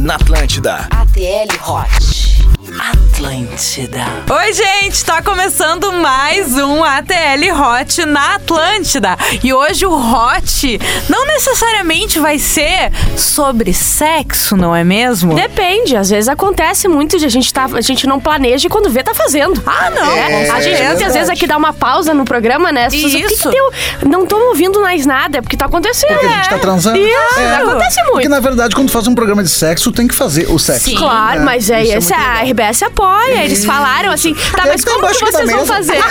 [0.00, 0.88] na Atlântida.
[0.90, 2.29] ATL Hot.
[2.78, 4.00] Atlântida.
[4.30, 9.16] Oi, gente, tá começando mais um ATL Hot na Atlântida.
[9.42, 10.78] E hoje o Hot
[11.08, 15.34] não necessariamente vai ser sobre sexo, não é mesmo?
[15.34, 18.88] Depende, às vezes acontece muito de a gente, tá, a gente não planeja e quando
[18.88, 19.60] vê tá fazendo.
[19.66, 20.12] Ah, não.
[20.12, 22.86] É, a gente muitas vezes aqui dá uma pausa no programa, né?
[22.86, 23.48] As pessoas, Isso.
[23.48, 23.58] "O que
[23.98, 24.06] que?
[24.06, 26.10] Não estão ouvindo mais nada, é porque tá acontecendo.
[26.10, 26.98] Porque a gente tá transando.
[26.98, 27.56] Isso, É.
[27.56, 28.28] acontece Porque, muito.
[28.28, 30.84] na verdade, quando faz um programa de sexo, tem que fazer o sexo.
[30.90, 30.96] Sim.
[30.96, 33.44] Claro, É, mas é, isso é a RBS apoia.
[33.44, 35.96] Eles falaram assim, tá, mas tá como que da vocês vão fazer?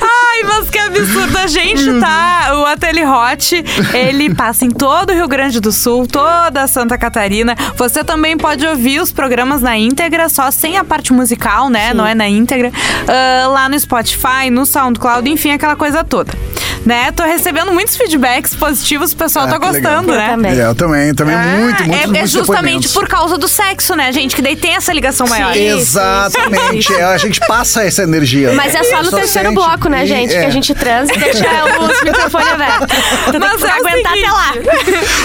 [0.00, 1.38] Ai, mas que absurdo.
[1.38, 2.50] A gente tá.
[2.54, 3.64] O Ateli Hot,
[3.94, 7.54] ele passa em todo o Rio Grande do Sul, toda Santa Catarina.
[7.76, 11.94] Você também pode ouvir os programas na íntegra, só sem a parte musical, né?
[11.94, 12.72] Não é na íntegra.
[13.06, 16.32] Ah, lá no Spotify, no SoundCloud, enfim, aquela coisa toda.
[16.86, 17.12] Né?
[17.12, 19.92] Tô recebendo muitos feedbacks positivos, o pessoal Ah, tá que legal.
[19.96, 20.30] gostando, Eu né?
[20.30, 20.52] também.
[20.58, 24.10] É, eu também, também Ah, muito, muito, é, é justamente por causa do sexo, né,
[24.12, 24.34] gente?
[24.34, 25.54] Que daí tem essa ligação maior.
[25.56, 28.52] Exatamente, é, a gente passa essa energia.
[28.52, 29.54] Mas é só no terceiro sente.
[29.54, 30.34] bloco, né, E- gente?
[30.34, 30.40] é.
[30.40, 31.44] Que a gente transa e deixa
[31.80, 32.86] os microfones abertos.
[33.38, 34.28] Mas que é aguentar seguinte.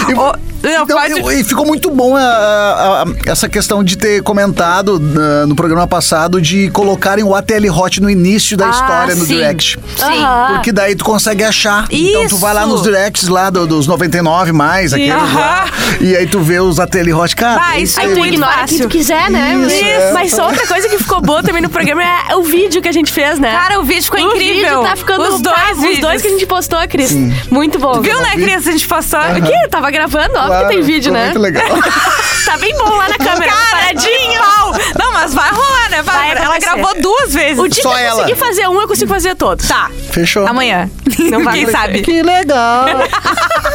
[0.06, 0.30] até lá.
[0.30, 4.22] Ô, não, Então, eu- e ficou muito bom a- a- a- essa questão de ter
[4.22, 9.14] comentado ah, no programa passado de colocarem o ATL Hot no início da Ah, história
[9.14, 9.34] no sim.
[9.34, 9.78] direct.
[9.96, 10.24] Sim.
[10.54, 11.86] Porque daí tu consegue achar.
[11.90, 12.70] Então tu vai lá Isso.
[12.70, 15.66] nos directs lá do- dos 99 mais, aqueles lá.
[16.00, 17.34] E aí tu vê os ATL Hot.
[17.36, 18.78] Cara, Vai, é isso Aí é tu muito ignora fácil.
[18.78, 19.54] quem tu quiser, né?
[19.54, 20.12] Isso, Mas- é.
[20.12, 22.92] Mas só outra coisa que ficou boa também no programa é o vídeo que a
[22.92, 23.52] gente fez, né?
[23.52, 24.54] Cara, o vídeo ficou o incrível.
[24.80, 27.12] vídeo tá ficando Os dois tá, Os dois que a gente postou, Cris.
[27.50, 28.00] Muito bom.
[28.00, 28.66] Viu, né, Cris?
[28.66, 29.20] A gente passou.
[29.20, 29.68] O quê?
[29.70, 30.34] Tava gravando?
[30.36, 31.24] Óbvio Claro, que tem vídeo, né?
[31.24, 31.64] Muito legal.
[32.54, 34.38] Tá bem bom lá na câmera, paradinho.
[34.40, 34.72] Pau.
[34.98, 36.02] Não, mas vai rolar, né?
[36.02, 36.74] Vai, Vai ela acontecer.
[36.76, 37.58] gravou duas vezes.
[37.58, 38.16] O dia Só que eu ela.
[38.22, 39.66] conseguir fazer um, eu consigo fazer todos.
[39.66, 39.90] Tá.
[40.10, 40.46] Fechou.
[40.46, 40.88] Amanhã.
[41.30, 41.70] Não vai Quem acontecer.
[41.72, 42.02] sabe?
[42.02, 42.86] Que legal.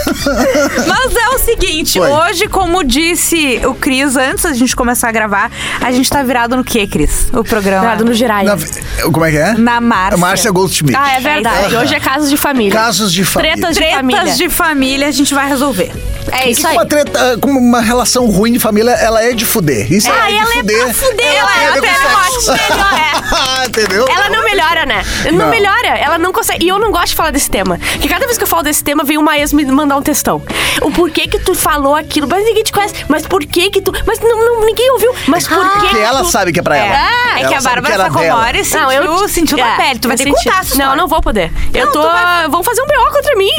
[0.87, 2.09] Mas é o seguinte, Oi.
[2.09, 6.55] hoje, como disse o Cris antes da gente começar a gravar, a gente tá virado
[6.55, 7.27] no quê, Cris?
[7.33, 7.81] O programa.
[7.81, 8.55] Virado no Jiraya.
[8.55, 9.53] Na- como é que é?
[9.53, 10.17] Na Márcia.
[10.17, 10.97] Márcia Goldschmidt.
[10.97, 11.75] Ah, é verdade.
[11.75, 12.71] Hoje é casos de família.
[12.73, 13.53] Casos de família.
[13.55, 14.33] Tretas de Tretas família.
[14.35, 15.91] de família a gente vai resolver.
[16.31, 16.73] É isso Que aí.
[16.75, 19.91] uma treta, como uma relação ruim de família, ela é de fuder.
[19.91, 20.83] Isso Ah, é de ela é fuder.
[20.85, 22.51] pra fuder, ela tem é a ver até com sexo.
[22.51, 23.65] Melhor é.
[23.65, 24.07] Entendeu?
[24.07, 25.03] Ela não melhora, né?
[25.25, 25.49] Não, Não.
[25.49, 25.87] melhora.
[25.97, 26.65] Ela não consegue.
[26.65, 27.77] E eu não gosto de falar desse tema.
[27.93, 30.41] Porque cada vez que eu falo desse tema, vem uma ex me mandar um textão.
[30.81, 32.27] O porquê que tu falou aquilo?
[32.27, 32.93] Mas ninguém te conhece.
[33.07, 33.91] Mas por que que tu.
[34.05, 35.13] Mas não, não- ninguém ouviu.
[35.27, 36.29] Mas por que Porque que ela tu...
[36.31, 36.87] sabe que é pra ela.
[36.95, 37.97] É, é Ela que a Bárbara.
[37.97, 39.99] Sacomori sentiu, Não, eu sentiu na É, pele.
[39.99, 41.51] Tu vai ter que contar Não, não vou poder.
[41.73, 42.01] Eu tô.
[42.49, 43.49] Vão fazer um BO contra mim.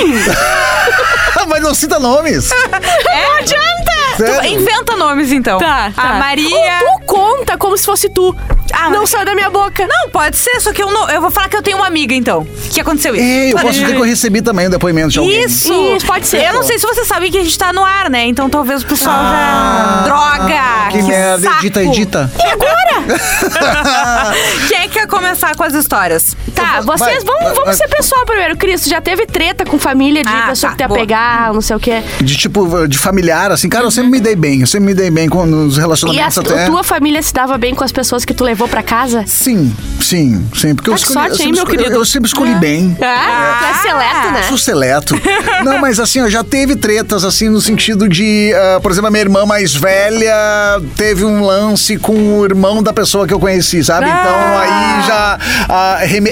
[1.49, 2.50] Mas não cita nomes.
[3.10, 4.00] É, não adianta.
[4.25, 4.60] Tu Sério?
[4.60, 5.58] inventa nomes, então.
[5.58, 6.03] Tá, tá.
[6.03, 6.48] A Maria...
[6.48, 8.34] Ou tu conta como se fosse tu.
[8.72, 9.86] Ah, não mas- saiu da minha boca.
[9.86, 11.08] Não, pode ser, só que eu não...
[11.10, 12.47] Eu vou falar que eu tenho uma amiga, então.
[12.70, 13.25] Que aconteceu isso.
[13.25, 15.44] Ei, eu posso dizer que eu recebi também um depoimento de alguém.
[15.44, 15.72] Isso!
[15.97, 16.44] Isso, pode ser.
[16.47, 18.26] Eu não sei se você sabe que a gente tá no ar, né?
[18.26, 20.14] Então talvez o pessoal Ah, já.
[20.38, 20.91] Droga!
[20.91, 21.58] Que, merda, saco.
[21.58, 22.31] edita, edita.
[24.69, 26.37] Quem quer começar com as histórias?
[26.54, 27.75] Tá, Vai, vocês vão, vai, vamos vai.
[27.75, 28.56] ser pessoal primeiro.
[28.56, 31.00] Cristo, já teve treta com família de Ah, pessoa tá, que tu ia boa.
[31.00, 32.02] pegar, não sei o quê.
[32.20, 34.60] De tipo, de familiar, assim, cara, eu sempre me dei bem.
[34.60, 36.66] Eu sempre me dei bem com nos E relacionamentos a, até.
[36.66, 39.25] tua família se dava bem com as pessoas que tu levou pra casa?
[39.26, 40.75] Sim, sim, sim.
[40.75, 41.15] Porque eu Ah, escolhi.
[41.15, 41.97] sorte, eu, sempre hein, meu escolhi- querido?
[42.00, 42.97] eu sempre escolhi bem.
[43.03, 44.43] Ah, tu é seleto, né?
[44.49, 45.15] Sou seleto.
[45.65, 49.10] Não, mas assim, ó, já teve tretas, assim, no sentido de, ah, por exemplo, a
[49.10, 50.34] minha irmã mais velha
[50.97, 54.06] teve um lance com o irmão da pessoa que eu conheci, sabe?
[54.06, 54.20] Ah.
[54.20, 55.38] Então aí já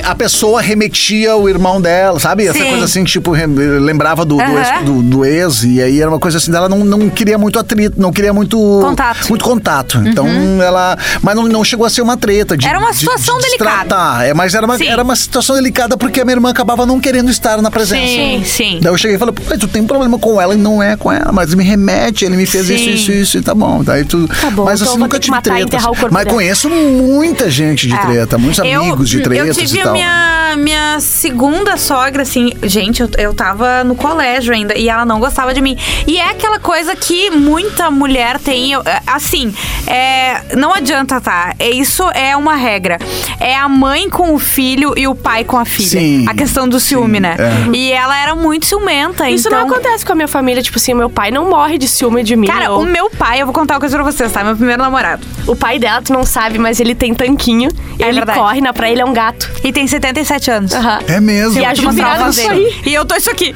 [0.06, 2.47] a, a pessoa remetia o irmão dela, sabe?
[2.47, 2.69] Essa Sim.
[2.71, 4.59] coisa assim, tipo, lembrava do, do, Aham.
[4.59, 7.59] ex, do, do ex, e aí era uma coisa assim, dela não, não queria muito
[7.75, 8.56] atrito, não queria muito.
[8.83, 9.29] Contato.
[9.29, 9.99] Muito contato.
[10.06, 10.27] Então
[10.62, 10.97] ela.
[11.23, 12.56] Mas não, não chegou a ser uma treta.
[12.56, 13.71] De, Era uma de- situação de delicada.
[13.81, 14.23] destratar.
[14.25, 14.89] É, mas era uma, Sim.
[14.89, 18.06] era uma situação delicada porque a minha irmã acabava não querendo estar na presença.
[18.06, 18.79] Sim, sim.
[18.83, 21.11] Daí eu cheguei e falei, pô, tu tem problema com ela e não é com
[21.12, 22.75] ela, mas me remete, ele me fez Sim.
[22.75, 23.83] isso, isso, isso, e tá bom.
[23.83, 25.79] Daí tu, Tá bom, mas então assim, nunca tive treta.
[26.11, 26.37] Mas dela.
[26.37, 27.99] conheço muita gente de É.
[27.99, 29.93] treta, muitos Eu- amigos de tretas Eu tive e a tal.
[29.93, 32.53] minha, minha segunda sogra, assim.
[32.62, 35.77] Gente, eu, eu tava no colégio ainda e ela não gostava de mim.
[36.06, 38.75] E é aquela coisa que muita mulher tem.
[38.75, 39.55] é, Assim,
[39.87, 41.55] é, não adianta, tá?
[41.59, 42.99] É, isso é uma regra.
[43.41, 45.89] É a mãe com o filho e o pai com a filha.
[46.00, 47.37] Sim, a questão do ciúme, né?
[47.39, 47.77] é.
[47.77, 49.29] E ela era muito ciumenta.
[49.31, 49.61] Isso então...
[49.61, 50.62] não acontece com a minha família.
[50.62, 52.47] Tipo assim, meu pai não morre de ciúme de mim.
[52.47, 54.44] Cara, ou- o meu pai, eu vou contar uma coisa pra vocês, tá?
[54.44, 55.27] Meu primeiro namorado.
[55.47, 57.71] O pai dela, tu não sabe, mas ele tem tanquinho.
[57.99, 58.39] É ele verdade.
[58.39, 59.51] corre na praia, ele é um gato.
[59.65, 60.73] E tem 77 anos.
[60.75, 60.99] Aham.
[61.09, 61.59] É mesmo.
[61.59, 62.81] E a Vou te Ju mostrar virada uma isso foto aí.
[62.87, 63.55] E eu tô isso aqui.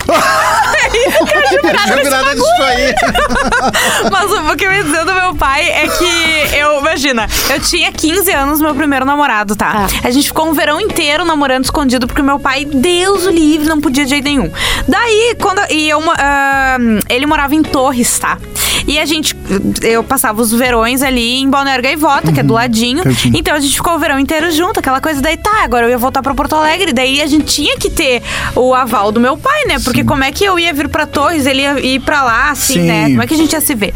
[1.87, 2.95] Já virada disso aí.
[4.11, 7.93] Mas o que eu ia dizer do meu pai é que eu, imagina, eu tinha
[7.93, 9.87] 15 anos, meu primeiro namorado, tá?
[9.87, 9.87] Ah.
[10.05, 13.81] A gente ficou um verão inteiro namorando escondido porque meu pai, Deus o livre, não
[13.81, 14.51] podia de jeito nenhum.
[14.89, 15.61] Daí, quando.
[15.71, 16.03] E eu.
[16.19, 18.39] ah, ele morava em Torres, tá?
[18.87, 19.37] E a gente,
[19.83, 23.03] eu passava os verões ali em Balneário Gaivota, que é do ladinho.
[23.03, 23.37] pertinho.
[23.37, 25.99] Então a gente ficou o verão inteiro junto, aquela coisa daí, tá, agora eu ia
[25.99, 26.93] voltar pra Porto Alegre.
[26.93, 28.23] Daí a gente tinha que ter
[28.55, 29.77] o aval do meu pai, né?
[29.85, 32.75] Porque como é que eu ia vir pra Torres, ele ia ir pra lá, assim,
[32.75, 32.83] Sim.
[32.83, 33.05] né?
[33.11, 33.93] Como é que a gente ia se ver?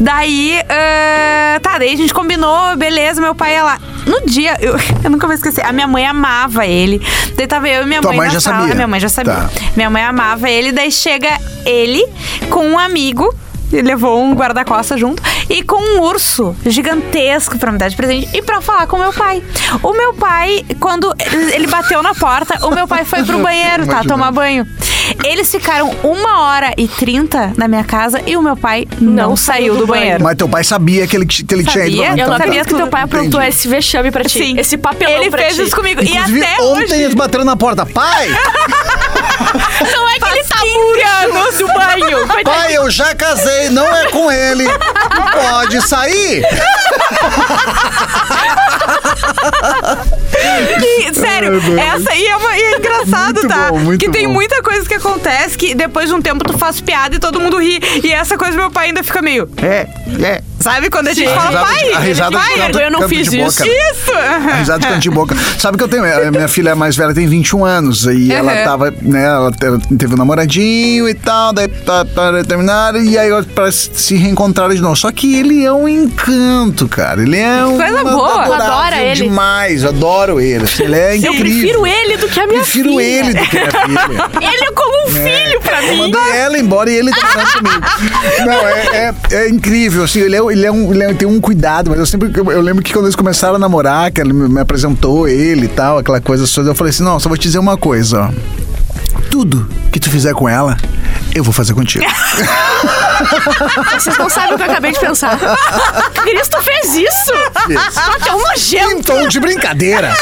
[0.00, 3.78] Daí, ah, tá, daí a gente combinou, beleza, meu pai ia lá.
[4.06, 7.00] No dia, eu, eu nunca vou esquecer, a minha mãe amava ele.
[7.36, 8.58] Daí tava eu e minha Tua mãe mãe na já sala.
[8.58, 8.74] sabia?
[8.74, 9.34] Minha mãe já sabia.
[9.34, 9.50] Tá.
[9.76, 12.04] Minha mãe amava ele, daí chega ele
[12.50, 13.34] com um amigo.
[13.72, 18.28] Ele levou um guarda-costas junto e com um urso gigantesco pra me dar de presente
[18.32, 19.42] e pra falar com o meu pai.
[19.82, 21.12] O meu pai, quando
[21.52, 24.02] ele bateu na porta, o meu pai foi pro banheiro, tá?
[24.04, 24.66] Tomar banho.
[25.22, 29.76] Eles ficaram uma hora e trinta na minha casa e o meu pai não, saiu
[29.76, 30.22] do banheiro.
[30.22, 32.10] Mas teu pai sabia que ele, que ele tinha ido Sabia?
[32.12, 32.18] lá.
[32.18, 32.70] Eu não sabia tá.
[32.70, 33.48] que teu pai aprontou Entendi.
[33.56, 34.38] esse vexame pra ti.
[34.38, 34.58] Sim.
[34.58, 35.62] Esse papelão Ele pra fez ti.
[35.62, 36.00] isso comigo.
[36.02, 36.94] Inclusive, e até ontem hoje.
[37.02, 37.84] eles bateram na porta.
[37.84, 38.28] Pai!
[39.92, 42.28] Não é que ele tá murando do banho.
[42.28, 42.56] Coitado.
[42.56, 44.64] Pai, eu já casei, não é com ele.
[45.32, 46.44] Pode sair.
[50.80, 53.70] Que, sério, essa aí é, uma, e é engraçado, Muito tá?
[53.70, 54.34] bom, muito que tem bom.
[54.34, 57.58] muita coisa que acontece que depois de um tempo tu faz piada e todo mundo
[57.58, 57.80] ri.
[58.02, 59.48] E essa coisa meu pai ainda fica meio.
[59.62, 59.86] É,
[60.22, 60.42] é.
[60.60, 61.92] Sabe quando a gente A fala, pai?
[61.92, 63.36] a risada pai, de canto- eu não fiz isso.
[63.64, 63.66] boca.
[63.92, 64.12] Isso!
[64.12, 65.36] A risada de canto de boca.
[65.58, 66.04] Sabe que eu tenho.
[66.04, 68.06] a Minha filha mais velha tem 21 anos.
[68.06, 68.64] E ela Uhum.
[68.64, 69.24] tava, né?
[69.26, 71.52] Ela te- teve um namoradinho e tal.
[71.52, 73.02] Daí tá, tá, terminaram.
[73.02, 74.96] E aí que se reencontraram de novo.
[74.96, 77.20] Só que ele é um encanto, cara.
[77.22, 77.76] Ele é um.
[77.76, 78.42] Coisa uma- boa.
[78.42, 79.14] adorável Adora ele.
[79.22, 79.82] demais.
[79.82, 80.64] eu Adoro ele.
[80.64, 81.40] assim, Ele é Eu incrível.
[81.40, 83.02] prefiro ele do que a minha Prefiro filha.
[83.02, 84.24] ele do que a minha filha.
[84.54, 85.98] Ele é como um filho pra Eu mim.
[85.98, 87.80] mandei ela embora e ele tá comigo.
[88.46, 91.40] Não, é, é, é incrível, assim, ele, é, ele, é um, ele é- tem um
[91.40, 94.32] cuidado, mas eu sempre, eu, eu lembro que quando eles começaram a namorar, que ele
[94.32, 97.42] me apresentou ele e tal, aquela coisa toda, eu falei assim, não, só vou te
[97.42, 98.30] dizer uma coisa, ó.
[99.30, 100.76] Tudo que tu fizer com ela,
[101.34, 102.04] eu vou fazer contigo.
[103.94, 105.38] Vocês não sabem o que eu acabei de pensar.
[106.14, 107.32] Cristo fez isso?
[107.68, 107.94] Isso.
[107.94, 108.92] Tá tão nojento.
[108.92, 110.12] em tom de brincadeira.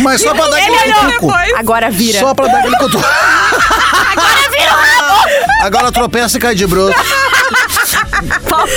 [0.00, 1.26] Mas só pra dar Ele aquele olhou cutuco.
[1.26, 1.52] depois.
[1.56, 2.18] Agora vira.
[2.20, 3.04] Só pra dar aquele cutuco.
[3.04, 5.28] Agora vira o rabo.
[5.62, 6.98] Agora tropeça e cai de bruxo.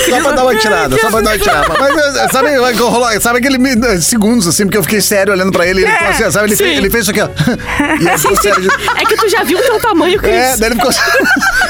[0.08, 1.74] Só pra dar uma tirada, só pra dar uma tirada.
[1.78, 5.96] Mas sabe, sabe aquele eh, segundos assim, porque eu fiquei sério olhando pra ele ele
[5.96, 7.28] falou assim, sabe, ele, fez, ele fez isso aqui, ó.
[8.00, 8.70] E aí ficou sério.
[8.96, 10.34] É que tu já viu o teu tamanho, Cris.
[10.34, 10.90] É, daí ele ficou.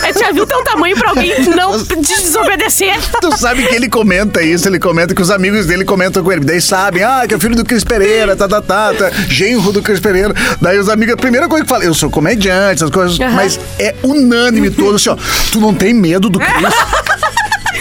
[0.02, 2.96] É, tu já viu o teu tamanho pra alguém não desobedecer?
[3.20, 6.44] Tu sabe que ele comenta isso, ele comenta que os amigos dele comentam com ele.
[6.44, 9.72] Daí sabem, ah, que é o filho do Cris Pereira, tá, tá, tá, tá, genro
[9.72, 10.32] do Cris Pereira.
[10.60, 13.34] Daí os amigos, a primeira coisa que falam, eu sou comediante, essas coisas, Aham.
[13.34, 15.16] mas é unânime todo assim, ó.
[15.50, 16.74] Tu não tem medo do Cris?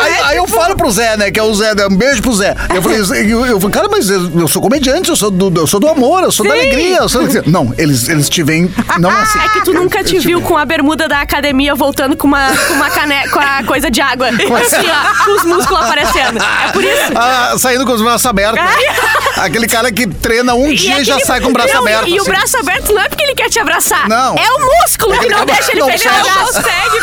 [0.00, 1.30] aí, aí eu falo pro Zé, né?
[1.30, 2.54] Que é o Zé, né, um beijo pro Zé.
[2.74, 2.98] Eu falei,
[3.32, 6.32] eu, eu cara, mas eu, sou comediante, eu sou do, eu sou do amor, eu
[6.32, 6.98] sou da alegria.
[6.98, 7.22] Eu sou...
[7.46, 8.72] Não, eles, eles te veem.
[8.98, 9.38] Não assim.
[9.38, 12.74] É que tu nunca te viu com a bermuda da academia voltando com uma, com
[12.74, 13.28] uma cane...
[13.28, 14.28] com a coisa de água.
[14.64, 16.38] Assim, ó, com os músculos aparecendo.
[16.42, 16.94] É por isso.
[17.16, 18.60] Ah, saindo com os braços abertos.
[19.36, 22.08] Aquele cara que treina um dia e já sai com o braço Não, aberto.
[22.08, 22.30] E o assim.
[22.30, 24.08] braço aberto não é porque ele quer te abraçar.
[24.08, 24.36] Não.
[24.36, 26.10] É o músculo que não deixa ele não o fecha.
[26.10, 26.54] braço.
[26.54, 26.94] Consegue.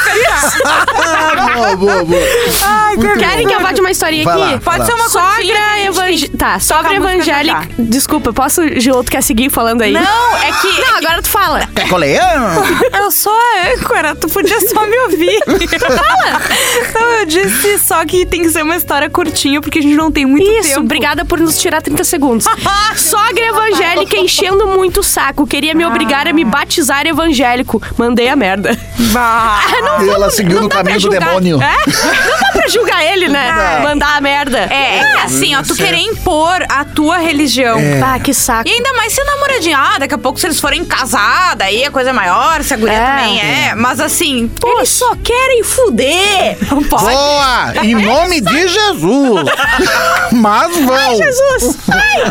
[0.65, 2.21] Ah, boa, boa, boa.
[2.63, 4.54] Ai, Muito Querem que eu vá de uma historinha Vai aqui?
[4.54, 6.38] lá, Pode ser uma Sogra evangélica.
[6.38, 7.68] Tá, sogra evangélica.
[7.78, 9.92] Desculpa, posso, Gioto, quer seguir falando aí?
[9.94, 11.68] Não, é que- Não, agora tu fala.
[11.75, 12.56] Quer colear?
[13.00, 15.39] Eu sou a âncora, tu podia só me ouvir.
[15.80, 16.42] Fala!
[16.94, 20.11] Não, eu disse só que tem que ser uma história curtinha, porque a gente não
[20.11, 20.81] tem muito Isso, tempo.
[20.81, 22.45] obrigada por nos tirar 30 segundos.
[22.95, 25.45] Sogra evangélica enchendo muito o saco.
[25.47, 27.81] Queria me obrigar a me batizar evangélico.
[27.97, 28.78] Mandei a merda.
[29.11, 29.61] Bah.
[30.02, 31.59] E ela seguiu no caminho do demônio.
[31.61, 31.76] É?
[32.23, 33.51] Não dá pra julgar ele, né?
[33.51, 33.83] Não.
[33.90, 34.59] Mandar a merda.
[34.69, 37.78] É, é que assim, ó, tu querer impor a tua religião.
[38.06, 38.68] Ah, que saco.
[38.68, 39.78] E ainda mais se namoradinho.
[39.78, 42.78] Ah, daqui a pouco se eles forem casar, daí a coisa é maior, se a
[42.78, 43.06] guria É.
[43.18, 43.75] também é.
[43.75, 46.57] Mas assim, Eles só querem fuder.
[46.69, 47.04] não pode.
[47.06, 47.73] Boa!
[47.83, 49.45] Em nome de Jesus!
[50.31, 51.16] Mas vão!
[51.18, 51.78] Jesus!
[51.90, 52.21] Ai.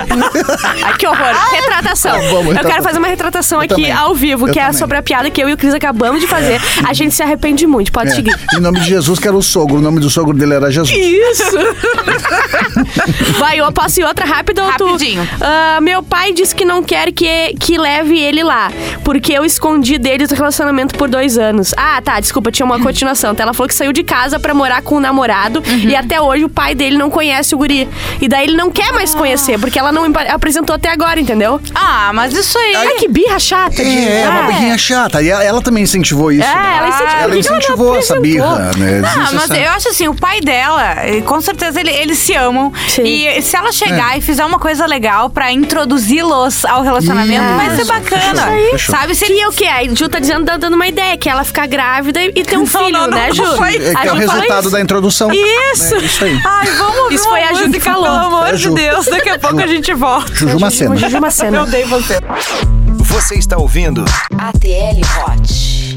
[0.85, 1.35] Ai, que horror.
[1.52, 2.12] Retratação.
[2.12, 2.70] Vamos, eu retratação.
[2.70, 3.92] quero fazer uma retratação Eu aqui também.
[3.92, 4.78] ao vivo, Eu que é também.
[4.78, 6.61] sobre a piada que eu e o Cris acabamos de fazer.
[6.87, 7.92] A gente se arrepende muito.
[7.92, 8.14] Pode É.
[8.14, 8.38] seguir.
[8.54, 9.76] Em nome de Jesus, que era o sogro.
[9.78, 10.90] O nome do sogro dele era Jesus.
[10.96, 11.56] Isso!
[13.38, 15.26] Vai, eu posso ir outra rápida ou tu- Rapidinho.
[15.40, 18.70] Ah, meu pai disse que não quer que, que leve ele lá,
[19.04, 21.72] porque eu escondi dele do relacionamento por dois anos.
[21.76, 23.32] Ah, tá, desculpa, tinha uma continuação.
[23.32, 26.44] Então ela falou que saiu de casa pra morar com o namorado e até hoje
[26.44, 27.88] o pai dele não conhece o guri.
[28.20, 31.60] E daí ele não quer mais conhecer, porque ela não apresentou até agora, entendeu?
[31.75, 32.75] Ah, mas isso aí.
[32.76, 33.76] Ai, que birra chata.
[33.82, 35.22] de- É, é uma Ah, birrinha chata.
[35.22, 36.42] E ela, ela também incentivou isso.
[36.49, 36.76] É, né?
[36.78, 37.10] ela incentivou.
[37.10, 39.02] Ela que ela não incentivou essa birra, né?
[39.04, 42.73] Ah, mas eu acho assim, o pai dela, com certeza ele- eles se amam.
[42.88, 43.02] Sim.
[43.05, 47.55] E se ela chegar e fizer uma coisa legal pra introduzi-los ao relacionamento, Isso.
[47.57, 48.43] vai ser bacana.
[48.47, 48.95] Fechou, fechou.
[48.97, 49.14] Sabe?
[49.14, 49.67] Se Que é o quê?
[49.67, 52.67] A Ju tá dizendo, dando uma ideia, que ela ficar grávida e ter um Não,
[52.67, 53.57] filho, não, não, né, não Ju?
[53.57, 53.76] foi.
[53.76, 54.71] É que é o Ju resultado isso.
[54.71, 55.31] da introdução.
[55.33, 55.95] Isso!
[55.95, 56.40] É isso aí.
[56.45, 58.02] Ai, vamos ouvir Isso foi a Ju que falou.
[58.05, 58.75] Pelo amor É de Ju.
[58.75, 60.35] Deus, daqui a pouco a gente volta.
[60.35, 60.97] Juju Macena.
[60.97, 61.57] Juju Macena.
[61.59, 62.19] Eu odeio você.
[62.99, 64.05] Você está ouvindo
[64.38, 65.97] ATL Hot.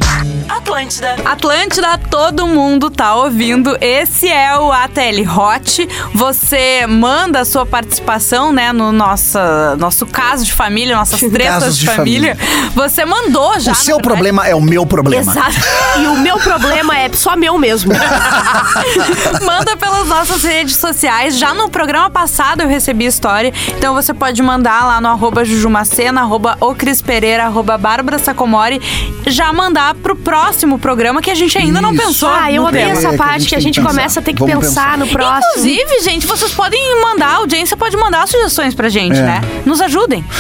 [0.64, 1.16] Atlântida.
[1.26, 3.78] Atlântida, todo mundo tá ouvindo.
[3.82, 5.90] Esse é o ATL Hot.
[6.14, 11.78] Você manda a sua participação, né, no nossa, nosso caso de família, nossas tretas Casos
[11.78, 12.38] de, de família.
[12.74, 13.74] Você mandou já.
[13.74, 15.32] O seu problema é o meu problema.
[15.32, 15.54] Exato.
[16.00, 17.94] E o meu problema é só meu mesmo.
[19.46, 21.38] Manda pelas nossas redes sociais.
[21.38, 23.54] Já no programa passado eu recebi história.
[23.78, 28.82] Então você pode mandar lá no arroba Jujumacena, arroba o Cris Pereira, arroba Bárbara Sacomori.
[29.28, 32.06] Já mandar pro próximo programa que a gente ainda não Isso.
[32.06, 32.30] pensou.
[32.30, 32.94] Ah, eu no amei tema.
[32.94, 34.40] É, essa que a parte gente que a tem gente que começa a ter que
[34.40, 34.98] Vamos pensar pensar.
[34.98, 35.44] no próximo.
[35.52, 39.22] Inclusive, gente, vocês podem mandar, a audiência pode mandar sugestões pra gente, É.
[39.22, 39.42] né?
[39.66, 40.24] Nos ajudem.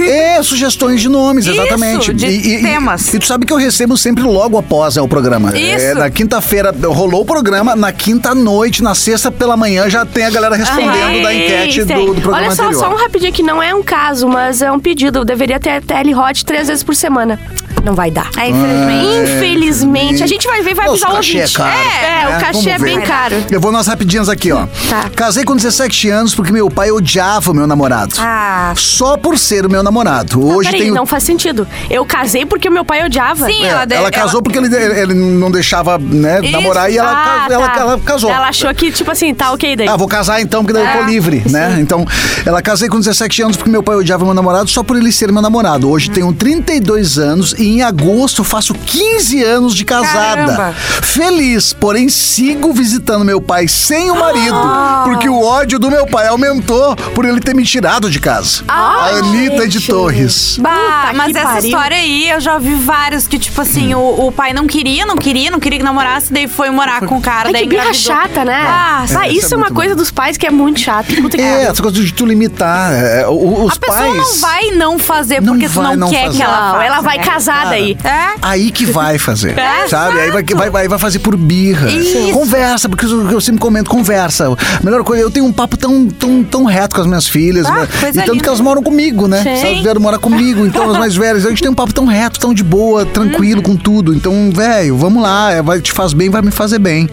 [0.00, 2.12] É, sugestões de nomes, Isso, exatamente.
[2.12, 3.12] de temas.
[3.14, 5.56] E, tu sabe que eu recebo sempre logo após é, o programa.
[5.56, 5.84] Isso.
[5.84, 10.24] É, na quinta-feira rolou o programa, na quinta noite, na sexta pela manhã já tem
[10.24, 11.96] a galera respondendo da enquete Tem.
[12.06, 12.80] do, do programa Olha só, anterior.
[12.80, 15.20] só um rapidinho que não é um caso, mas é um pedido.
[15.20, 17.38] Eu deveria ter tele hot três vezes por semana.
[17.84, 18.30] Não vai dar.
[18.36, 19.22] É, infelizmente.
[19.38, 20.22] Infelizmente.
[20.22, 21.54] A gente vai ver e vai Nossa, avisar o cachê ouvinte.
[21.54, 21.78] é caro.
[21.78, 22.28] É, né?
[22.28, 23.06] o cachê Vamos é bem ver.
[23.06, 23.44] caro.
[23.50, 24.66] Eu vou nas rapidinhas aqui, ó.
[24.88, 25.08] Tá.
[25.14, 28.14] Casei com 17 anos porque meu pai odiava o meu namorado.
[28.18, 28.72] Ah.
[28.76, 30.44] Só por ser o meu namorado.
[30.44, 30.94] Hoje Peraí, tenho.
[30.94, 31.66] não faz sentido.
[31.88, 33.46] Eu casei porque o meu pai odiava.
[33.46, 36.52] Sim, É, ela, ela, de- casou porque ele, ele não deixava né, Isso.
[36.52, 37.80] namorar e ela, Ah, ca- ela, tá.
[37.80, 38.30] ela casou.
[38.30, 39.88] Ela achou que, tipo assim, tá ok daí.
[39.88, 41.76] Ah, vou casar então, porque daí eu tô É, livre, né?
[41.80, 42.04] Então,
[42.44, 45.30] ela casei com 17 anos porque meu pai odiava meu namorado só por ele ser
[45.32, 45.88] meu namorado.
[45.90, 50.46] Hoje tenho 32 anos e em agosto faço 15 anos de casada.
[50.46, 50.74] Caramba.
[51.02, 54.56] Feliz, porém sigo visitando meu pai sem o marido,
[55.04, 58.62] porque o ódio do meu pai aumentou por ele ter me tirado de casa.
[58.68, 59.88] Ah, a Anitta de gente.
[59.90, 60.58] Torres.
[60.58, 60.70] Bah,
[61.08, 61.64] Puta mas essa pariu.
[61.70, 65.16] história aí, eu já ouvi vários que, tipo assim, o, o pai não queria, não
[65.16, 67.92] queria, não queria que namorasse, daí foi morar com o cara, Ai, daí que birra
[67.92, 68.64] chata, né?
[68.66, 71.40] Ah, Ah, É, isso isso é é uma coisa dos pais que é muito que
[71.40, 72.92] É, essa coisa de tu limitar.
[72.92, 74.16] é, o- os A pessoa pais.
[74.16, 76.36] não vai não fazer Não porque tu vai não, não quer fazer.
[76.36, 76.84] que ela Não, faça.
[76.84, 77.24] ela vai né?
[77.64, 77.96] Daí.
[78.04, 78.34] É?
[78.42, 79.58] Aí que vai fazer.
[79.58, 80.20] É, sabe?
[80.20, 81.90] Aí vai, vai, vai, vai fazer por birra.
[81.90, 82.32] Isso.
[82.32, 84.44] Conversa, porque eu, eu sempre comento, conversa.
[84.82, 87.66] Melhor coisa, eu tenho um papo tão, tão, tão reto com as minhas filhas.
[87.66, 87.88] Ah, né?
[88.00, 88.42] coisa e tanto linda.
[88.42, 89.42] que elas moram comigo, né?
[89.42, 89.48] Sim.
[89.48, 91.46] Elas vieram morar comigo, então as mais velhas.
[91.46, 94.14] A gente tem um papo tão reto, tão de boa, tranquilo com tudo.
[94.14, 95.52] Então, velho, vamos lá.
[95.52, 97.08] é, Vai, te faz bem, vai me fazer bem.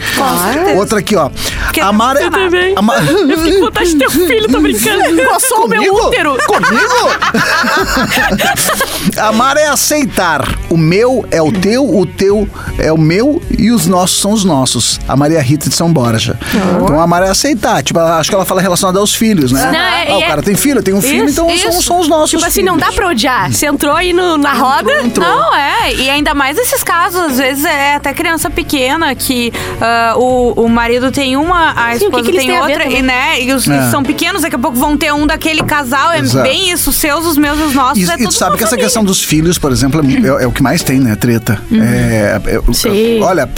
[0.54, 0.80] certeza.
[0.80, 1.30] Outra aqui, ó.
[1.64, 2.74] Porque Amar eu também.
[2.78, 3.06] Amar...
[3.06, 5.04] Eu fiquei com vontade de ter um filho, tô brincando.
[5.28, 6.38] Coçou o meu útero.
[6.46, 7.12] Comigo?
[9.20, 10.35] Amar é aceitar.
[10.70, 14.44] O meu é o teu, o teu é o meu e os nossos são os
[14.44, 15.00] nossos.
[15.08, 16.38] A Maria Rita de São Borja.
[16.84, 17.82] Então amar é aceitar.
[17.84, 19.62] Tipo, acho que ela fala relacionada aos filhos, né?
[19.72, 21.72] Não, é- ah, o cara tem filho, eu tenho um filho, Isso, então isso.
[21.72, 23.52] são, são os nossos Tipo assim, não dá pra odiar.
[23.52, 24.92] Você entrou aí no- na roda.
[25.04, 25.26] Entrou.
[25.28, 25.94] Não, é.
[25.94, 29.52] E ainda mais esses casos, às vezes é até criança pequena que
[29.82, 32.86] ah, o, o marido tem uma, a Sim, que esposa que eles tem a outra,
[32.88, 33.42] e, né?
[33.42, 33.76] E os É.
[33.78, 36.12] eles são pequenos, daqui a pouco vão ter um daquele casal.
[36.12, 36.44] É Exato.
[36.48, 37.98] bem isso, os seus, os meus, os nossos.
[37.98, 38.86] E, é e tudo tu sabe que essa família.
[38.86, 41.16] questão dos filhos, por exemplo, é, é- é o que mais tem, né?
[41.16, 41.60] Treta.
[41.72, 43.22] É, é- é- Sim.
[43.22, 43.50] olha,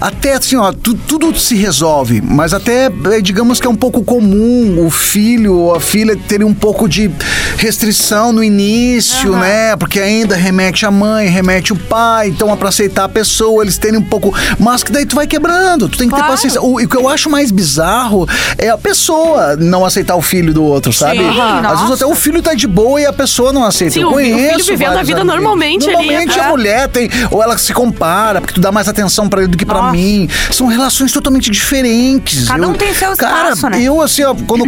[0.00, 4.02] até assim, ó, tu- tudo se resolve, mas até, é, digamos que é um pouco
[4.04, 7.10] comum o filho ou a filha terem um pouco de
[7.56, 9.76] restrição no início, né?
[9.76, 13.76] Porque ainda remete a mãe, remete o pai, então é pra aceitar a pessoa, eles
[13.78, 14.34] terem um pouco.
[14.58, 16.32] Mas que daí tu vai quebrando, tu tem que ter Claro.
[16.32, 16.60] paciência.
[16.62, 18.26] O, e o que eu acho mais bizarro
[18.58, 21.18] é a pessoa não aceitar o filho do outro, sabe?
[21.20, 21.66] Aham.
[21.66, 23.94] Às vezes até o filho tá de boa e a pessoa não aceita.
[23.94, 26.40] Sim, eu o fi- o conheço filho vivendo a vida normalmente ali, Normalmente é.
[26.40, 29.56] a mulher tem, ou ela se compara, porque tu dá mais atenção pra ele do
[29.56, 29.92] que pra Nossa.
[29.92, 30.28] mim.
[30.50, 32.48] São relações totalmente diferentes.
[32.48, 33.82] Cada um Eu- tem seu cara, espaço, né?
[33.82, 34.64] Eu, assim, ó, quando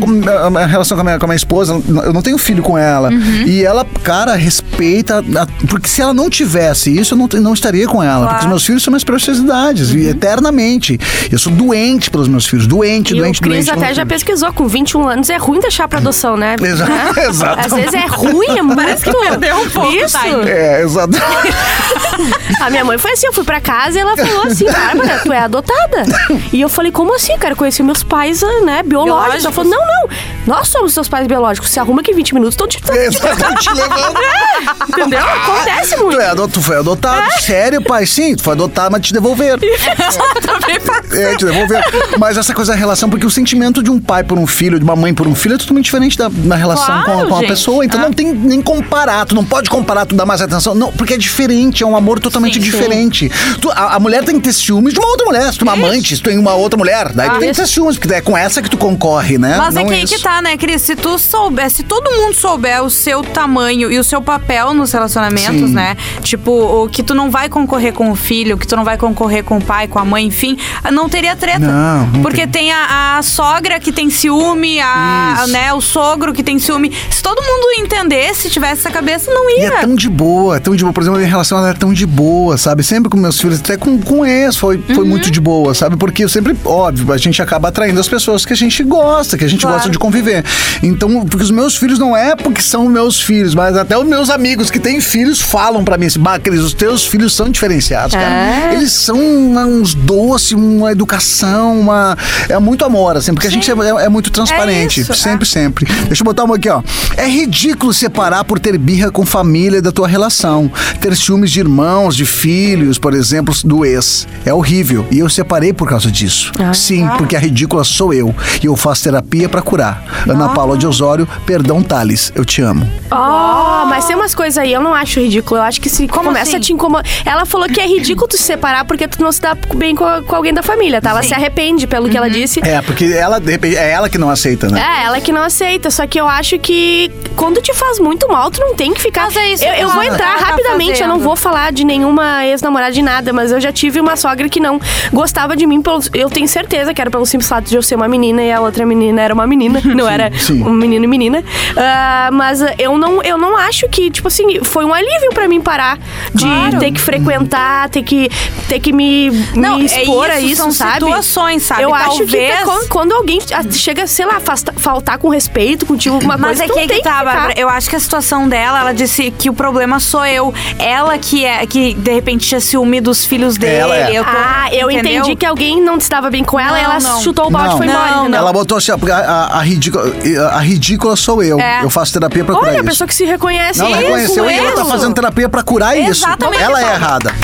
[0.59, 3.11] a, relação com a, minha, com a minha esposa, eu não tenho filho com ela.
[3.11, 3.43] Uhum.
[3.47, 5.19] E ela, cara, respeita.
[5.19, 8.27] a- porque se ela não tivesse isso, eu não, não estaria com ela.
[8.27, 9.91] Porque os meus filhos são minhas preciosidades.
[9.91, 9.99] Uhum.
[10.09, 10.99] Eternamente.
[11.31, 12.67] Eu sou doente pelos meus filhos.
[12.67, 13.71] Doente, E doente, o Cris doente.
[13.85, 16.57] até já pesquisou, com 21 anos é ruim deixar pra adoção, né?
[16.63, 17.13] Né?
[17.29, 17.67] exatamente.
[17.67, 19.29] Às vezes é ruim, é Parece que muito.
[19.39, 20.13] perdeu um pouco, Isso.
[20.19, 20.27] tá.
[20.49, 21.13] É, exato.
[22.61, 25.33] A minha mãe foi assim, eu fui pra casa e ela falou assim, Bárbara, tu
[25.33, 26.05] é adotada.
[26.53, 27.53] E eu falei, como assim, cara?
[27.55, 29.45] Eu conheci meus pais, né, biológicos.
[29.45, 30.09] Ela falou, não, não,
[30.47, 31.71] nós somos seus pais biológicos.
[31.71, 34.19] Se arruma que 20 minutos estão te, tá- Exato, te levando.
[34.89, 35.19] entendeu?
[35.21, 36.21] Acontece Tu, muito.
[36.21, 37.41] é, ado- tu foi adotado.
[37.41, 38.07] Sério, pai?
[38.07, 39.59] Sim, tu foi adotado, mas te devolveram.
[41.12, 41.83] É, te devolveram.
[42.19, 44.85] Mas essa coisa da relação, porque o sentimento de um pai por um filho, de
[44.85, 47.39] uma mãe por um filho, é totalmente diferente da, da relação Claro, com, com a
[47.41, 47.49] gente.
[47.49, 47.85] pessoa.
[47.85, 48.05] Então Ah.
[48.05, 49.25] não tem nem comparar.
[49.27, 50.75] Tu não pode comparar, tu dá mais atenção.
[50.75, 52.71] Não, porque é diferente, é um amor totalmente Sim, sim.
[52.71, 53.31] diferente.
[53.61, 55.52] Tu- a, a mulher tem que ter ciúmes de uma outra mulher.
[55.52, 57.57] Se tu é uma amante, se tu tem uma outra mulher, daí tu tem que
[57.57, 59.57] ter ciúmes, porque é com essa que tu concorre, né?
[59.59, 60.83] Mas é Não que aí que tá, né, Cris?
[60.83, 64.93] Se tu souber, se todo mundo souber o seu tamanho e o seu papel nos
[64.93, 65.75] relacionamentos, Sim.
[65.75, 65.97] né?
[66.23, 66.50] Tipo,
[66.85, 69.59] o que tu não vai concorrer com o filho, que tu não vai concorrer com
[69.59, 70.57] o pai, com a mãe, enfim,
[70.93, 71.59] não teria treta.
[71.61, 76.43] Não, não Porque tem, a, a sogra que tem ciúme, a, né, o sogro que
[76.43, 76.93] tem ciúme.
[77.11, 79.67] Se todo mundo entendesse, tivesse essa cabeça, não E ia.
[79.69, 80.93] é tão de boa, tão de boa.
[80.93, 82.83] Por exemplo, a minha relação ela é tão de boa, sabe?
[82.83, 84.95] Sempre com meus filhos, até com, com ex, foi, Uhum.
[84.95, 85.97] foi muito de boa, sabe?
[85.97, 89.45] Porque eu sempre, óbvio, a gente acaba atraindo as pessoas que a gente gosta, que
[89.45, 89.76] a gente Claro.
[89.76, 90.45] gosta de conviver.
[90.83, 94.31] Então, porque os meus filhos não é porque são meus filhos, mas até os meus
[94.31, 98.14] amigos que têm filhos falam pra mim assim, bah, Cris, os teus filhos são diferenciados,
[98.14, 98.25] cara.
[98.71, 98.75] É?
[98.75, 102.16] Eles são uns doces, uma educação, uma...
[102.49, 105.00] É muito amor, assim, porque a gente é, é- é muito transparente.
[105.00, 105.87] isso, sempre, sempre.
[106.07, 106.83] Deixa eu botar uma aqui, ó.
[107.16, 110.71] É ridículo separar por ter birra com família da tua relação.
[111.01, 114.27] Ter ciúmes de irmãos, de filhos, por exemplo, do ex.
[114.47, 115.05] É horrível.
[115.11, 116.53] E eu separei por causa disso.
[116.75, 118.35] Sim, porque a ridícula sou eu.
[118.63, 120.03] E eu faço terapia pra curar.
[120.29, 122.33] Ana Paula de Osório, perdão, Thales.
[122.35, 122.89] Eu te amo.
[123.11, 125.59] Oh, mas tem umas coisas aí, eu não acho ridículo.
[125.61, 126.57] Eu acho que se começa assim?
[126.57, 127.05] a te incomodar.
[127.25, 130.05] Ela falou que é ridículo tu se separar porque tu não se dá bem com,
[130.05, 131.11] a- com alguém da família, tá?
[131.11, 132.61] Ela se arrepende pelo que ela disse.
[132.63, 134.81] É, porque ela, de repente, é ela que não aceita, né?
[134.81, 135.91] É, ela que não aceita.
[135.91, 139.25] Só que eu acho que quando te faz muito mal, tu não tem que ficar.
[139.25, 142.45] Mas é isso eu, eu vou entrar tá rapidamente, eu não vou falar de nenhuma
[142.47, 144.81] ex-namorada de nada, mas eu já tive uma sogra que não
[145.12, 145.81] gostava de mim.
[145.83, 148.53] Pelo, eu tenho certeza que era pelo simples fato de eu ser uma menina e
[148.53, 150.62] a outra menina era uma menina, não era sim.
[150.62, 151.43] um menino e menina.
[151.77, 155.61] Ah, mas eu não, eu não acho que, tipo assim, foi um alívio pra mim
[155.61, 155.99] parar
[156.35, 156.79] de Claro.
[156.79, 158.29] ter que frequentar, ter que,
[158.69, 160.95] ter que me, Não, me é expor a isso, isso, são sabe?
[161.07, 161.83] situações, sabe?
[161.83, 163.39] Eu acho que Talvez- quando, quando alguém
[163.71, 164.41] chega, sei lá,
[164.77, 167.23] faltar com respeito contigo, alguma Mas coisa, é tu que tem que tá.
[167.25, 167.55] Bárbara.
[167.57, 170.53] Eu acho que a situação dela, ela disse que o problema sou eu.
[170.79, 173.75] Ela que é, que de repente tinha ciúme dos filhos dele.
[173.76, 174.19] Ela é.
[174.19, 175.12] Eu tô- Ah, eu entendeu?
[175.21, 177.21] entendi que alguém não estava bem com ela Não, e ela não.
[177.23, 177.75] chutou o balde Não.
[177.75, 178.29] e foi embora.
[178.29, 178.38] Não?
[178.38, 180.05] Ela botou assim, a, a, a ridícula,
[180.52, 181.61] a ridícula sou eu.
[181.61, 181.85] É.
[181.85, 182.85] Eu faço terapia pra curar Olha, a isso.
[182.91, 183.79] pessoa que se reconhece.
[183.79, 184.91] Não, ela Isso, reconheceu e ela tá isso.
[184.91, 186.26] fazendo terapia pra curar isso.
[186.26, 187.35] Exatamente, Ela é errada.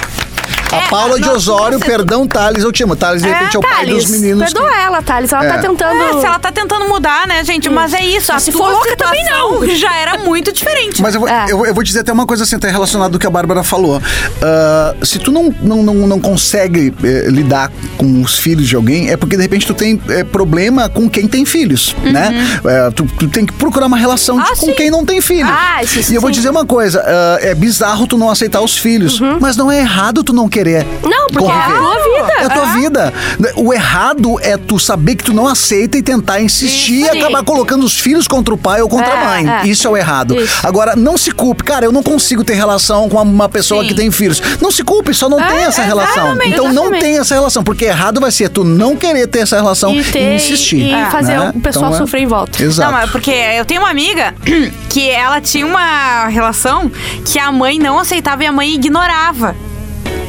[0.70, 2.94] A É, Paula de não, Osório, perdão, Thales, eu te amo.
[2.94, 4.48] Thales, de repente, é, o pai Thales, dos meninos.
[4.48, 5.32] que- Perdoa ela, Thales.
[5.32, 5.48] Ela É.
[5.52, 6.02] tá tentando.
[6.02, 7.68] É, se ela tá tentando mudar, né, gente?
[7.70, 8.32] Mas é isso.
[8.32, 11.00] A se for louca, também situação já era muito diferente.
[11.00, 11.47] Mas eu vou, É.
[11.49, 14.00] eu, eu vou dizer até uma coisa assim, até relacionado do que a Bárbara falou.
[14.43, 19.10] Ah, se tu não, não, não, não consegue eh, lidar com os filhos de alguém,
[19.10, 22.58] é porque de repente tu tem eh, problema com quem tem filhos, né?
[22.64, 24.43] Eh, tu, tu tem que procurar uma relação Uhum.
[24.47, 24.75] Ah, de- com sim.
[24.75, 25.49] quem não tem filho.
[25.50, 28.76] Ah, isso- e eu vou dizer uma coisa, ah, é bizarro tu não aceitar os
[28.76, 31.10] filhos, mas não é errado tu não querer Uhum.
[31.10, 31.78] Não, porque é a conviver.
[31.78, 32.32] tua vida.
[32.38, 33.14] É a tua vida.
[33.56, 37.14] O errado é tu saber que tu não aceita e tentar insistir Isso.
[37.14, 39.50] e acabar colocando os filhos contra o pai ou contra a É, mãe.
[39.62, 39.66] é.
[39.66, 40.36] Isso é o errado.
[40.36, 40.66] Isso.
[40.66, 41.62] Agora, não se culpe.
[41.64, 43.88] Cara, eu não consigo ter relação com uma pessoa Sim.
[43.88, 44.40] que tem filhos.
[44.60, 46.26] Não se culpe, só não É, tem essa relação.
[46.28, 47.00] exatamente, Então não exatamente.
[47.02, 50.04] tem essa relação, porque errado vai ser tu não querer ter essa relação E e,
[50.04, 50.80] ter- insistir.
[50.80, 51.08] e né?
[51.10, 52.62] fazer o pessoal Então, é- sofrer em volta.
[52.62, 52.90] Exato.
[52.92, 54.34] Não, mas porque eu tenho uma amiga
[54.88, 56.90] que ela tinha uma relação
[57.25, 59.54] que a mãe não aceitava e a mãe ignorava.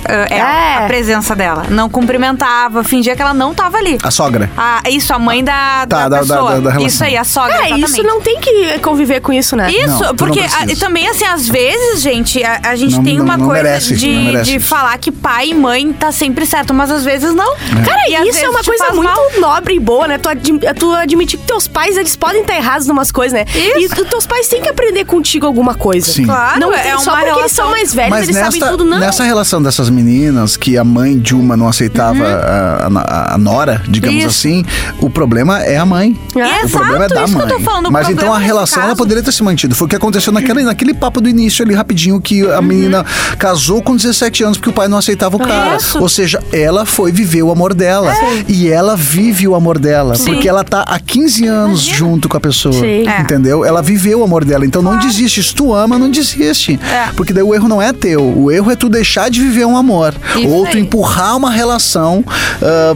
[0.05, 0.83] Ah, ela, É.
[0.83, 1.65] a presença dela.
[1.69, 3.97] Não cumprimentava, fingia que ela não tava ali.
[4.03, 4.49] A sogra.
[4.57, 6.39] Ah, isso, a mãe da, Tá, da da- pessoa.
[6.51, 6.85] da- da relação.
[6.87, 7.53] isso aí, a sogra.
[7.55, 7.91] É, exatamente.
[7.91, 9.71] isso não tem que conviver com isso, né?
[9.71, 10.63] Isso, Não, porque precisa.
[10.63, 13.45] a- e também, assim, às vezes, gente, a, a gente Não- tem não- uma não
[13.47, 17.33] coisa merece, de, de falar que pai e mãe tá sempre certo, mas às vezes
[17.33, 17.55] não.
[17.55, 19.03] Cara, E isso é uma coisa muito
[19.39, 19.39] mal.
[19.39, 20.17] nobre e boa, né?
[20.17, 23.45] Tu, admi- tu admitir que teus pais, eles podem estar errados em umas coisas, né?
[23.53, 23.79] Isso.
[23.79, 26.11] E tu- teus pais têm que aprender contigo alguma coisa.
[26.11, 26.25] Sim.
[26.25, 28.59] Claro, Não é tem, uma só porque eles relação- são mais velhos, Mas eles sabem
[28.59, 28.99] nessa, tudo, não.
[28.99, 33.81] nessa relação dessas meninas, que a mãe de uma não aceitava a, a- a nora,
[33.87, 34.27] digamos Isso.
[34.27, 34.65] assim,
[34.99, 36.17] o problema é a mãe.
[36.35, 36.65] É.
[36.65, 37.63] O problema é Exato, da mãe.
[37.63, 39.75] falando, Mas então a relação ela poderia ter se mantido.
[39.75, 42.57] Foi o que aconteceu naquele, naquele papo do início ali, rapidinho, que Uhum.
[42.57, 43.05] a menina
[43.37, 45.77] casou com 17 anos porque o pai não aceitava o cara.
[45.77, 45.99] Isso.
[45.99, 48.13] Ou seja, ela foi viver o amor dela.
[48.47, 50.15] E ela vive o amor dela.
[50.15, 50.33] Sim.
[50.33, 52.73] Porque ela tá há 15 anos junto com a pessoa.
[52.73, 53.07] Sim.
[53.07, 53.21] É.
[53.21, 53.63] Entendeu?
[53.65, 54.65] Ela viveu o amor dela.
[54.65, 55.41] Então não desiste.
[55.43, 56.79] Se tu ama, não desiste.
[56.91, 57.11] É.
[57.15, 58.21] Porque daí o erro não é teu.
[58.37, 60.13] O erro é tu deixar de viver um amor.
[60.37, 60.81] Isso Ou tu aí.
[60.83, 62.23] empurrar uma relação
[62.61, 62.95] ah,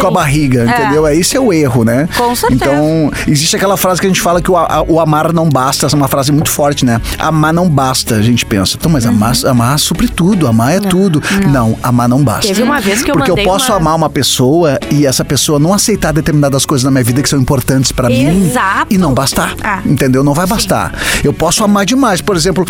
[0.00, 1.06] com a barriga, entendeu?
[1.06, 1.16] É.
[1.16, 2.08] Esse é o erro, né?
[2.16, 2.64] Com certeza.
[2.64, 5.86] Então, existe aquela frase que a gente fala que o, a- o amar não basta,
[5.86, 7.00] essa é uma frase muito forte, né?
[7.18, 8.76] Amar não basta, a gente pensa.
[8.78, 9.50] Então, mas amar, Uhum.
[9.50, 11.22] amar supre tudo, amar é tudo.
[11.50, 12.46] Não, amar não basta.
[12.48, 15.58] Teve uma vez que eu Porque eu posso uma- amar uma pessoa e essa pessoa
[15.58, 18.86] não aceitar determinadas coisas na minha vida que são importantes pra mim Exato.
[18.90, 19.54] e não bastar.
[19.62, 19.80] Ah.
[19.84, 20.22] Entendeu?
[20.24, 20.92] Não vai bastar.
[21.22, 22.20] Eu posso amar demais.
[22.20, 22.66] Por exemplo,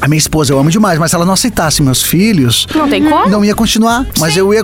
[0.00, 3.02] a minha esposa eu amo demais, mas se ela não aceitasse meus filhos, Não tem
[3.04, 3.28] como?
[3.28, 4.06] não ia continuar.
[4.18, 4.62] Mas eu ia.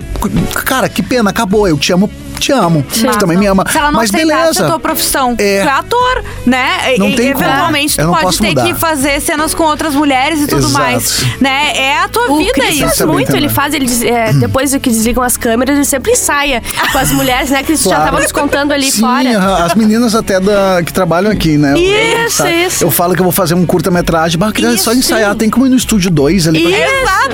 [0.65, 1.67] Cara, que pena, acabou.
[1.69, 2.11] Eu te amo,
[2.45, 2.85] te amo.
[2.93, 3.65] Tu Mas também me ama.
[3.71, 4.65] Se ela não mas beleza.
[4.65, 5.63] a tua profissão, É.
[5.63, 6.95] tu é ator, né?
[6.99, 7.45] Não e, tem como.
[7.45, 8.65] eventualmente Eu tu não pode posso ter mudar.
[8.65, 10.73] que fazer cenas com outras mulheres e tudo Exato.
[10.73, 11.73] mais, né?
[11.77, 12.85] É a tua O vida Cris isso.
[12.85, 13.43] faz muito, também.
[13.45, 17.11] ele faz, ele diz- é, depois que desligam as câmeras, ele sempre ensaia com as
[17.13, 17.63] mulheres, né?
[17.63, 18.01] Que já Claro.
[18.05, 19.65] estavam nos contando ali Sim, fora.
[19.65, 21.75] as meninas até da, que trabalham aqui, né?
[21.79, 22.65] Isso, Sabe?
[22.67, 22.85] isso.
[22.85, 25.01] Eu falo que eu vou fazer um curta-metragem, mas queria só Isso.
[25.01, 26.63] ensaiar, tem como ir no estúdio 2 ali.
[26.63, 26.79] pra-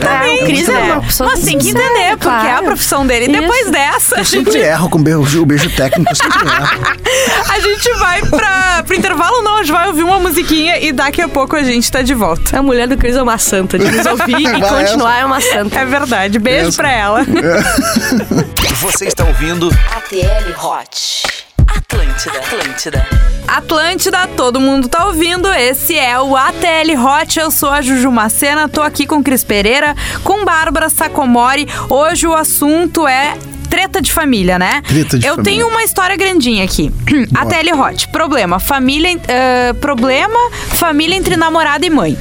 [0.01, 0.71] Exatamente.
[0.71, 3.27] É, é pessoa Mas tem que entender, porque é a profissão dele.
[3.27, 3.41] E Isso.
[3.41, 6.41] depois dessa, Eu gente, sempre erro com o beijo, o beijo técnico, eu sempre
[7.49, 11.23] a gente vai pra, pro intervalo, não, a gente vai ouvir uma musiquinha e daqui
[11.23, 12.59] a pouco a gente tá de volta.
[12.59, 15.41] A mulher do Cris é uma santa, de nos ouvir e Vai continuar é uma
[15.41, 15.81] santa.
[15.81, 16.39] É verdade.
[16.39, 16.77] Beijo Essa.
[16.77, 17.21] pra ela.
[18.81, 21.23] Você está ouvindo ATL Hot.
[21.67, 22.39] Atlântida.
[22.39, 23.07] Atlântida.
[23.47, 25.53] Atlântida, todo mundo tá ouvindo.
[25.53, 27.39] Esse é o ATL Hot.
[27.39, 31.67] Eu sou a Juju Macena, tô aqui com Cris Pereira, com Bárbara Sacomori.
[31.89, 33.37] Hoje o assunto é.
[33.71, 34.83] Treta de família, né?
[34.87, 35.53] Treta de Eu família.
[35.53, 36.93] tenho uma história grandinha aqui.
[37.35, 38.09] ATL Hot.
[38.09, 38.59] Problema.
[38.59, 39.17] Família.
[39.29, 40.39] eh, problema.
[40.75, 42.19] Família entre namorada e mãe.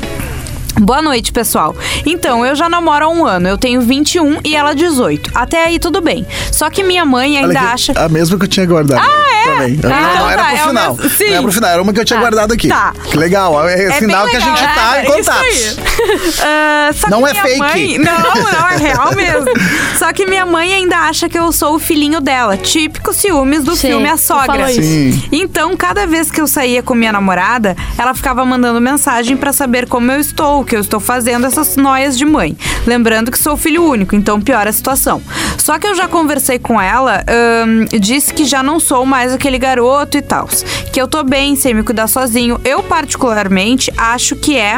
[0.79, 1.75] Boa noite, pessoal.
[2.05, 3.49] Então, eu já namoro há um ano.
[3.49, 5.31] Eu tenho 21 e ela 18.
[5.35, 6.25] Até aí tudo bem.
[6.53, 7.91] Só que minha mãe ainda acha.
[7.97, 9.01] A mesma que eu tinha guardado.
[9.03, 9.38] Ah, é?
[9.51, 9.79] Também.
[9.83, 10.97] Ah, não, então não, era tá, pro é o final.
[11.09, 11.25] sim.
[11.25, 12.67] Não era pro final, era uma que eu tinha Tá, guardado aqui.
[12.67, 12.93] tá.
[13.05, 15.47] Que legal, é, É sinal bem que a gente tá é, em contatos.
[15.55, 16.39] Isso aí.
[16.41, 17.59] Ah, só Não que é minha fake.
[17.59, 19.47] Mãe, não, não, é real mesmo.
[19.97, 22.55] Só que minha mãe ainda acha que eu sou o filhinho dela.
[22.57, 24.45] Típico ciúmes do Sim, filme A tu Sogra.
[24.45, 24.81] falou isso.
[24.81, 25.23] Sim.
[25.31, 29.87] Então, cada vez que eu saía com minha namorada, ela ficava mandando mensagem pra saber
[29.87, 32.57] como eu estou, o que eu estou fazendo, essas noias de mãe.
[32.85, 35.21] Lembrando que sou filho único, então piora a situação.
[35.57, 39.57] Só que eu já conversei com ela, ahn, disse que já não sou mais aquele
[39.57, 40.47] garoto e tal.
[40.91, 42.59] Que eu tô bem, sei me cuidar sozinho.
[42.65, 44.77] Eu, particularmente, acho que é.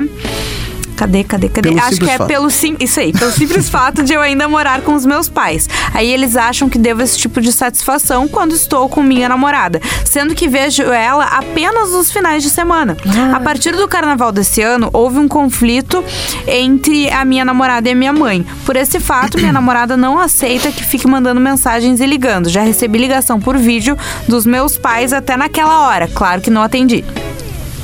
[1.02, 1.70] Cadê, cadê, cadê?
[1.70, 2.28] Pelo Acho que é fato.
[2.28, 5.68] pelo sim, isso aí, pelo simples fato de eu ainda morar com os meus pais.
[5.96, 10.36] Aí eles acham que devo esse tipo de satisfação quando estou com minha namorada, sendo
[10.36, 12.96] que vejo ela apenas nos finais de semana.
[13.34, 16.06] A partir do carnaval desse ano, houve um conflito
[16.48, 18.46] entre a minha namorada e a minha mãe.
[18.64, 22.48] Por esse fato, minha namorada não aceita que fique mandando mensagens e ligando.
[22.48, 26.08] Já recebi ligação por vídeo dos meus pais até naquela hora.
[26.08, 27.04] Claro que não atendi.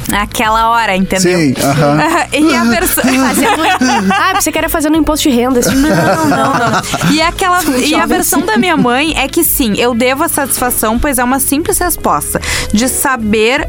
[0.07, 1.37] Naquela hora, entendeu?
[1.37, 1.97] Sim, aham.
[2.33, 3.03] e a versão.
[4.19, 5.59] Ah, você quer fazer no imposto de renda.
[5.59, 7.11] Assim, não, não, não.
[7.11, 10.99] E, aquela, e a versão da minha mãe é que sim, eu devo a satisfação,
[10.99, 12.41] pois é uma simples resposta
[12.73, 13.67] de saber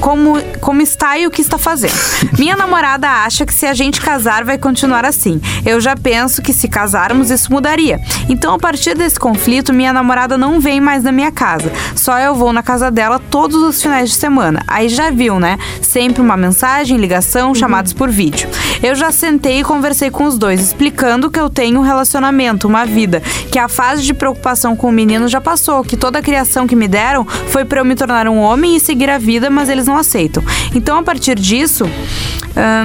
[0.00, 1.94] como, como está e o que está fazendo.
[2.38, 5.40] Minha namorada acha que se a gente casar vai continuar assim.
[5.64, 8.00] Eu já penso que se casarmos isso mudaria.
[8.28, 11.72] Então, a partir desse conflito, minha namorada não vem mais na minha casa.
[11.94, 14.62] Só eu vou na casa dela todos os finais de semana.
[14.66, 15.58] Aí já viu, né?
[15.80, 18.46] Sempre uma mensagem, ligação, chamadas por vídeo.
[18.82, 22.84] Eu já sentei e conversei com os dois, explicando que eu tenho um relacionamento, uma
[22.84, 26.66] vida, que a fase de preocupação com o menino já passou, que toda a criação
[26.66, 29.70] que me deram foi para eu me tornar um homem e seguir a vida, mas
[29.70, 30.44] eles não aceitam.
[30.74, 31.86] Então, a partir disso.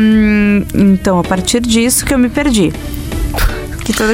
[0.02, 2.72] hum, então, a partir disso que eu me perdi.
[3.90, 4.14] Que toda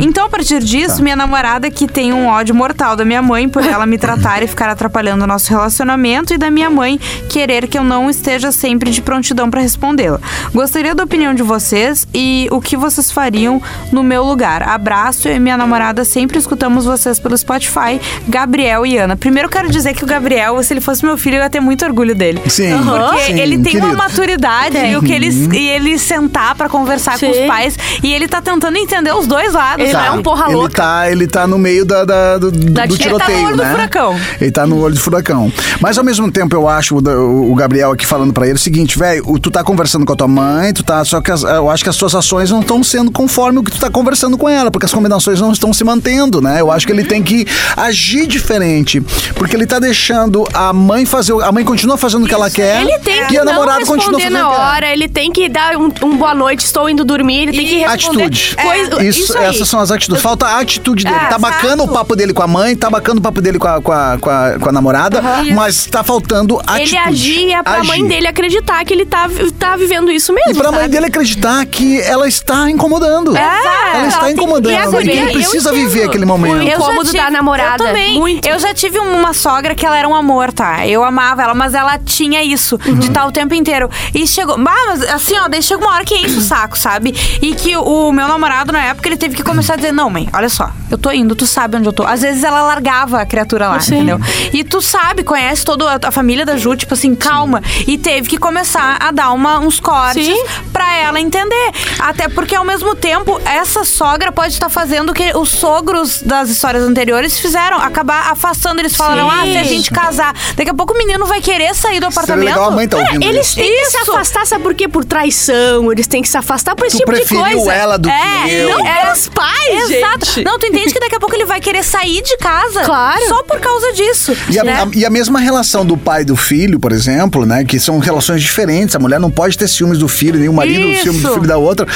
[0.00, 3.62] Então, a partir disso, minha namorada, que tem um ódio mortal da minha mãe por
[3.62, 7.76] ela me tratar e ficar atrapalhando o nosso relacionamento, e da minha mãe querer que
[7.76, 10.18] eu não esteja sempre de prontidão para respondê-la.
[10.54, 13.60] Gostaria da opinião de vocês e o que vocês fariam
[13.92, 14.62] no meu lugar.
[14.62, 19.16] Abraço, e minha namorada sempre escutamos vocês pelo Spotify, Gabriel e Ana.
[19.16, 21.60] Primeiro, eu quero dizer que o Gabriel, se ele fosse meu filho, eu ia ter
[21.60, 22.40] muito orgulho dele.
[22.48, 23.98] Sim, Porque sim, ele tem uma querido.
[23.98, 27.46] maturidade e o que ele, e ele sentar pra conversar com os Sim.
[27.46, 29.84] pais e ele tá tentando entender os dois lados.
[29.84, 30.74] Ele não é um porra ele louca.
[30.82, 33.56] Tá, ele tá no meio da, da- do, do Da- ele tá no tiroteio, olho
[33.56, 33.70] do né?
[33.72, 34.20] furacão.
[34.40, 35.52] Ele tá no olho do furacão.
[35.80, 38.58] Mas ao mesmo tempo, eu acho, o, da- o Gabriel aqui falando pra ele o
[38.58, 41.04] seguinte, velho, tu tá conversando com a tua mãe, tu tá.
[41.04, 43.70] Só que as- eu acho que as tuas ações não estão sendo conforme o que
[43.70, 46.60] tu tá conversando com ela, porque as combinações não estão se mantendo, né?
[46.60, 49.00] Eu acho que ele tem que agir diferente.
[49.34, 51.32] Porque ele tá deixando a mãe fazer.
[51.32, 52.80] o- A mãe continua fazendo o que ela quer.
[52.82, 55.76] Ele tem que e a não namorada continua fazendo na hora, ele tem que dar
[55.76, 58.24] um, um boa noite, estou indo dormir, ele tem que e responder.
[58.24, 58.54] Atitude.
[58.56, 58.62] É.
[58.62, 60.22] Coisa- Isso, isso essas são as atitudes.
[60.22, 61.16] Falta a atitude dele.
[61.16, 63.68] É, tá bacana o papo dele com a mãe, tá bacana o papo dele com
[63.68, 65.22] a, com a, com a, com a namorada,
[65.54, 66.88] mas tá faltando atitude.
[66.96, 67.86] Ele agia pra Agir.
[67.88, 70.50] mãe dele acreditar que ele tá, tá vivendo isso mesmo.
[70.52, 70.92] E pra mãe sabe?
[70.92, 73.36] dele acreditar que ela está incomodando.
[73.36, 74.72] É, ela ela está tem que- incomodando.
[74.72, 76.56] e a E que guria, ele precisa viver aquele momento.
[76.56, 77.82] O Eu já incômodo da namorada.
[77.84, 78.18] Eu também.
[78.18, 78.46] Muito.
[78.48, 80.86] Eu já tive uma sogra que ela era um amor, tá?
[80.86, 82.94] Eu amava ela, mas ela tinha isso, Uhum.
[82.98, 83.88] de estar o tempo inteiro.
[84.14, 84.54] E chegou.
[84.56, 87.14] Ah, mas assim, ó, daí chega uma hora que enche o saco, sabe?
[87.42, 90.28] E que o meu namorado, na época, ele teve que começar a dizer: Não, mãe,
[90.32, 92.04] olha só, eu tô indo, tu sabe onde eu tô.
[92.04, 93.96] Às vezes ela largava a criatura lá, Sim.
[93.96, 94.20] entendeu?
[94.52, 97.62] E tu sabe, conhece toda a, família da Ju, tipo assim, calma.
[97.86, 100.44] E teve que começar a dar uma, uns cortes Sim.
[100.72, 101.72] pra ela entender.
[101.98, 106.48] Até porque, ao mesmo tempo, essa sogra pode estar fazendo o que os sogros das
[106.50, 108.80] histórias anteriores fizeram, acabar afastando.
[108.80, 109.36] Eles falaram, Sim.
[109.40, 112.08] ah, se a gente casar, daqui a pouco o menino vai querer sair do Seria
[112.08, 112.46] apartamento.
[112.48, 113.56] legal a mãe tá ouvindo Eles isso.
[113.56, 114.88] têm que se afastar, sabe por quê?
[114.88, 115.90] Por traição.
[115.92, 117.72] Eles têm que se afastar por esse Tu tipo de preferiu coisa.
[117.78, 118.68] ela do que É, eu.
[118.70, 119.04] Não É.
[119.04, 120.26] pelos pais, Exato.
[120.26, 120.44] gente.
[120.44, 122.82] Não, tu entende que daqui a pouco ele vai querer sair de casa.
[122.82, 123.26] Claro.
[123.28, 124.36] Só por causa disso.
[124.50, 124.82] E a, né?
[124.82, 127.64] a- e a mesma relação do pai e do filho, por exemplo, né?
[127.64, 128.94] Que são relações diferentes.
[128.96, 131.02] A mulher não pode ter ciúmes do filho, nem o marido Isso.
[131.04, 131.86] ciúmes do filho da outra.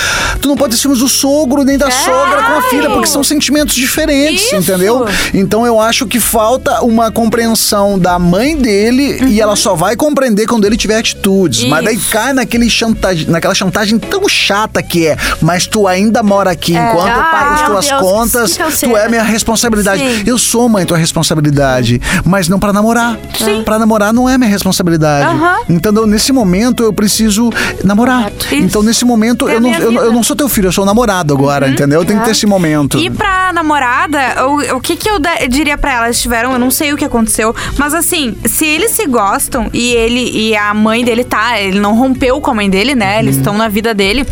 [0.40, 3.22] Tu não pode ter ciúmes do sogro, nem da sogra com a filha, porque são
[3.25, 4.57] sentimentos diferentes, Isso.
[4.57, 5.07] entendeu?
[5.35, 10.46] Então eu acho que falta uma compreensão da mãe dele e ela só vai compreender
[10.46, 11.64] quando ele tiver atitudes.
[11.64, 12.11] Mas daí Isso.
[12.11, 17.08] cai naquele chantagem, naquela chantagem tão chata que é, mas tu ainda mora aqui enquanto
[17.08, 20.00] eu Ah, pago as meu tuas Deus, contas, que tu é minha responsabilidade.
[20.02, 20.22] Sim.
[20.26, 23.18] Eu sou mãe, tua responsabilidade, mas não pra namorar.
[23.38, 23.62] Sim.
[23.64, 25.36] Pra namorar não é minha responsabilidade.
[25.68, 27.50] Então, eu- nesse momento, eu preciso
[27.84, 28.30] namorar.
[28.30, 28.54] Isso.
[28.54, 30.86] Então, nesse momento, É eu, não, eu, eu não sou teu filho, eu sou o
[30.86, 32.00] namorado agora, entendeu?
[32.00, 32.98] Eu tenho que ter esse momento.
[32.98, 36.06] E pra namorada, o, o que que eu diria pra ela?
[36.06, 39.90] Eles tiveram, eu não sei o que aconteceu, mas assim, se eles se gostam e
[39.92, 43.18] ele e a mãe dele tá, ele não rompeu com a mãe dele, né?
[43.20, 43.40] Eles Uhum.
[43.40, 44.26] estão na vida dele.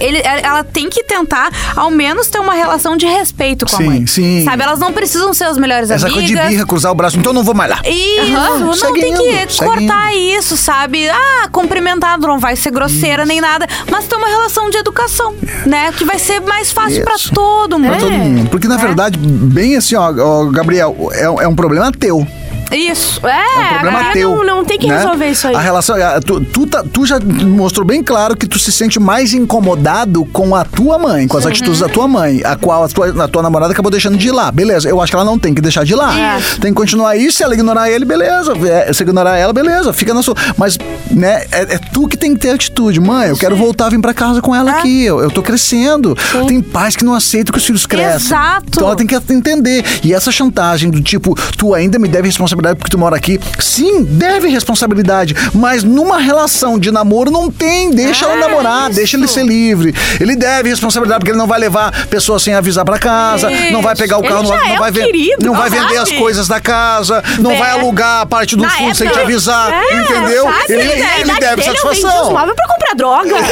[0.00, 3.86] Ele, ela tem que tentar, ao menos, ter uma relação de respeito com Sim, a
[3.86, 4.06] mãe.
[4.06, 4.44] sim.
[4.44, 4.62] Sabe?
[4.62, 6.12] Elas não precisam ser as melhores Essa amigas.
[6.28, 7.80] coisa de birra, cruzar o braço, então eu não vou mais lá.
[7.84, 11.08] Isso, não Segue tem que segue cortar isso, sabe?
[11.08, 15.34] Ah, cumprimentado, não vai ser grosseira nem nada, mas ter uma relação de educação,
[15.66, 15.92] né?
[15.92, 17.32] Que vai ser mais fácil pra Isso.
[17.32, 17.88] todo mundo.
[17.90, 18.50] Pra todo mundo.
[18.50, 18.78] Porque, na É.
[18.78, 22.26] verdade, bem assim, ó, ó, Gabriel, é, é um problema teu.
[22.72, 23.26] Isso.
[23.26, 24.30] É, É um problema galera teu.
[24.36, 24.96] não, não tem que né?
[24.96, 25.54] resolver isso aí.
[25.54, 25.96] A relação.
[25.96, 30.24] a- tu, tu, tá- tu já mostrou bem claro que tu se sente mais incomodado
[30.26, 31.50] com a tua mãe, com as Uhum.
[31.50, 34.32] atitudes da tua mãe, a qual a tua, a tua namorada acabou deixando de ir
[34.32, 34.50] lá.
[34.52, 36.38] Beleza, eu acho que ela não tem que deixar de ir lá.
[36.60, 38.52] Tem que continuar aí, se ela ignorar ele, beleza.
[38.68, 40.34] É, Se ignorar ela, beleza, fica na sua.
[40.56, 40.76] Mas,
[41.10, 43.00] né, é, é tu que tem que ter atitude.
[43.00, 45.04] Mãe, eu quero voltar a vir pra casa com ela aqui.
[45.04, 46.16] Eu, eu tô crescendo.
[46.46, 48.26] Tem pais que não aceitam que os filhos crescem.
[48.28, 48.64] Exato.
[48.68, 49.84] Então ela tem que entender.
[50.04, 53.38] E essa chantagem do tipo, tu ainda me deve responsabilidade porque tu mora aqui.
[53.58, 55.34] Sim, deve responsabilidade.
[55.54, 57.90] Mas numa relação de namoro não tem.
[57.90, 59.94] Deixa ela namorar, deixa ele ser livre.
[60.20, 63.94] Ele deve responsabilidade porque ele não vai levar pessoas sem avisar pra casa, não vai
[63.96, 65.96] pegar o Ele carro, não, vai- não é vai, um ver- querido, não vai vender
[65.98, 69.72] as coisas da casa, não vai alugar a parte do fundo sem te avisar.
[69.72, 70.44] É, entendeu?
[70.44, 70.72] sabe?
[70.72, 72.32] Ele, ele idade deve dele, Eu vendi os satisfação.
[72.32, 73.34] móveis pra comprar droga.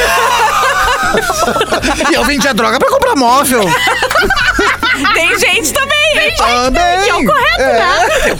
[2.10, 3.60] E eu vendi a droga pra comprar móvel.
[5.14, 6.34] Tem gente também, hein?
[6.36, 7.02] Também.
[7.04, 8.36] que é o correto, né?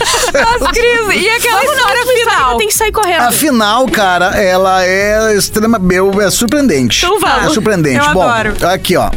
[0.61, 1.23] As crises.
[1.23, 2.57] E aquela história final?
[2.59, 3.21] Tem que sair correndo.
[3.23, 5.81] Afinal, cara, ela é extrema,
[6.25, 7.05] é surpreendente.
[7.05, 7.51] Então vamos.
[7.51, 8.07] É surpreendente.
[8.07, 8.55] Eu Bom, adoro.
[8.67, 9.09] aqui, ó.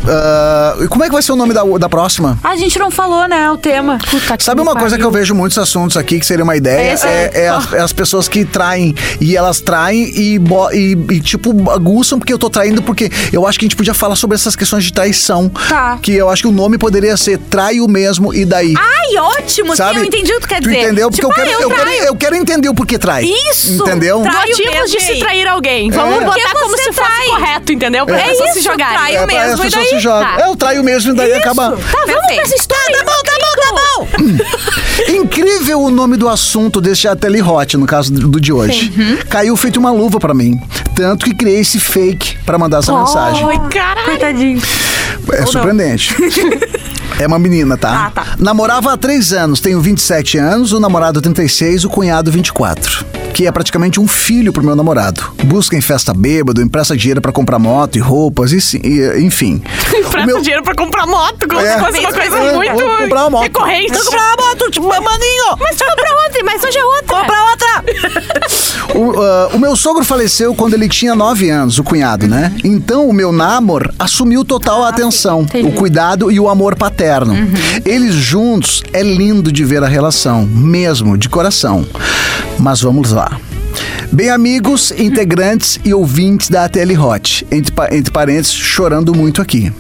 [0.84, 2.38] e como é que vai ser o nome da, da próxima?
[2.43, 3.97] A gente não falou, né, o tema.
[4.10, 5.08] Puta Sabe uma coisa que pariu.
[5.08, 6.93] eu vejo muitos assuntos aqui que seria uma ideia?
[6.93, 8.95] Esse É, é- é as, é as pessoas que traem.
[9.19, 13.45] E elas traem e, bo- e, e, tipo, aguçam porque eu tô traindo, porque eu
[13.47, 15.49] acho que a gente podia falar sobre essas questões de traição.
[15.49, 15.97] Tá.
[16.02, 18.73] Que eu acho que o nome poderia ser Traio mesmo e daí.
[18.77, 19.75] Ai, ótimo.
[19.75, 19.95] Sabe?
[19.95, 20.81] Sim, eu entendi o que tu quer Tu dizer.
[20.83, 21.09] entendeu?
[21.09, 22.03] Porque Tipo, eu, quero, ah, eu, quero, traio.
[22.03, 23.25] eu quero entender o porquê trai.
[23.51, 23.73] Isso!
[23.81, 24.21] Entendeu?
[24.21, 25.91] Trai- Motivos mesmo, de se trair alguém.
[25.91, 26.25] Vamos É.
[26.25, 27.27] botar como você se fosse trai.
[27.27, 28.05] correto, entendeu?
[28.05, 28.97] Pra É pessoas se isso, jogarem.
[28.97, 29.15] trai.
[29.15, 29.95] É, pra mesmo, as e pessoas daí?
[29.95, 30.21] se jogam.
[30.37, 30.41] Tá.
[30.41, 31.39] É, eu traio mesmo e daí Isso.
[31.39, 31.63] acaba.
[31.63, 32.25] Tá, vamos Perfeito.
[32.33, 32.97] pra essa história.
[32.97, 34.37] Tá bom, tá bom, tá
[35.07, 35.13] bom.
[35.13, 38.93] Incrível o nome do assunto deste Ateli Hot, no caso do de hoje.
[38.97, 39.17] Uhum.
[39.29, 40.59] Caiu feito uma luva pra mim.
[40.95, 43.45] Tanto que criei esse fake pra mandar essa mensagem.
[43.47, 44.05] Ai, caralho.
[44.05, 44.61] Coitadinho.
[45.33, 46.15] É surpreendente.
[47.17, 48.06] É uma menina, tá?
[48.08, 48.26] Ah, tá.
[48.38, 53.18] Namorava há três anos, tenho 27 anos, o namorado 36, o cunhado 24.
[53.33, 55.23] Que é praticamente um filho pro meu namorado.
[55.45, 59.61] Busca em festa bêbado, empresta dinheiro pra comprar moto e roupas, e, e- enfim.
[59.95, 61.73] Empresta meu- dinheiro pra comprar moto, como É.
[61.73, 63.43] se fosse uma coisa É, muito vou comprar uma moto.
[63.43, 63.93] recorrente.
[63.93, 65.57] Vou comprar uma moto, tipo, maninho!
[65.57, 67.17] Mas compra outra, mas hoje é outra.
[67.17, 68.49] Compra outra.
[68.95, 72.51] O, ah, o meu sogro faleceu quando ele tinha 9 anos, o cunhado, né?
[72.63, 77.35] Então o meu namor assumiu total a atenção, o cuidado e o amor paterno.
[77.85, 81.85] Eles juntos é lindo de ver a relação, mesmo de coração.
[82.57, 83.18] Mas vamos lá.
[84.12, 89.71] Bem, amigos, integrantes e ouvintes da ATL Hot, entre, entre parênteses, chorando muito aqui.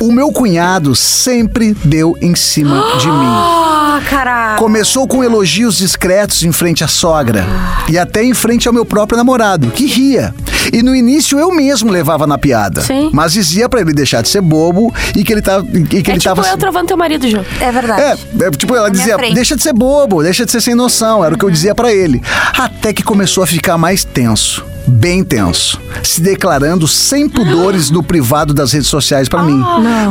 [0.00, 3.12] O meu cunhado sempre deu em cima de mim.
[3.14, 4.58] Ah, caralho.
[4.58, 7.44] Começou com elogios discretos em frente à sogra
[7.88, 10.32] e até em frente ao meu próprio namorado, que ria.
[10.72, 13.10] E no início eu mesmo levava na piada, Sim.
[13.12, 16.14] mas dizia pra ele deixar de ser bobo e que ele tava e que É
[16.14, 17.44] ele tipo tava eu trovando teu marido, Ju.
[17.60, 18.00] É verdade.
[18.02, 21.34] é, é, tipo, ela dizia, deixa de ser bobo, deixa de ser sem noção, era
[21.34, 22.22] o que eu dizia pra ele.
[22.58, 28.52] Até que começou a ficar mais tenso, bem tenso, se declarando sem pudores no privado
[28.54, 29.62] das redes sociais pra mim,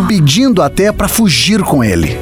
[0.08, 2.20] pedindo até pra fugir com ele.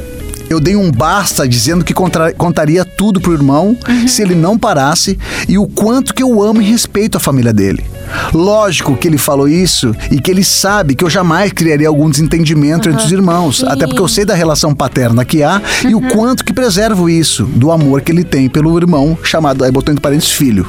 [0.50, 5.18] Eu dei um basta dizendo que contra- contaria tudo pro irmão se ele não parasse
[5.48, 7.86] e o quanto que eu amo e respeito a família dele.
[8.34, 12.90] Lógico que ele falou isso e que ele sabe que eu jamais criaria algum desentendimento
[12.90, 16.44] entre os irmãos, até porque eu sei da relação paterna que há e o quanto
[16.44, 20.32] que preservo isso, do amor que ele tem pelo irmão chamado, aí botou entre parênteses,
[20.32, 20.68] filho.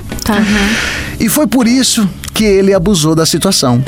[1.18, 3.83] E foi por isso que ele abusou da situação.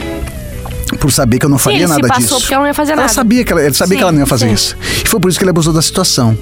[1.01, 2.41] Por saber que eu não faria ele se nada passou disso.
[2.41, 3.13] porque ela não ia fazer Ela nada.
[3.15, 4.53] sabia que ela, ele sabia Sim, que ela não ia fazer sim.
[4.55, 4.77] isso.
[5.05, 6.37] E foi por isso que ele abusou da situação,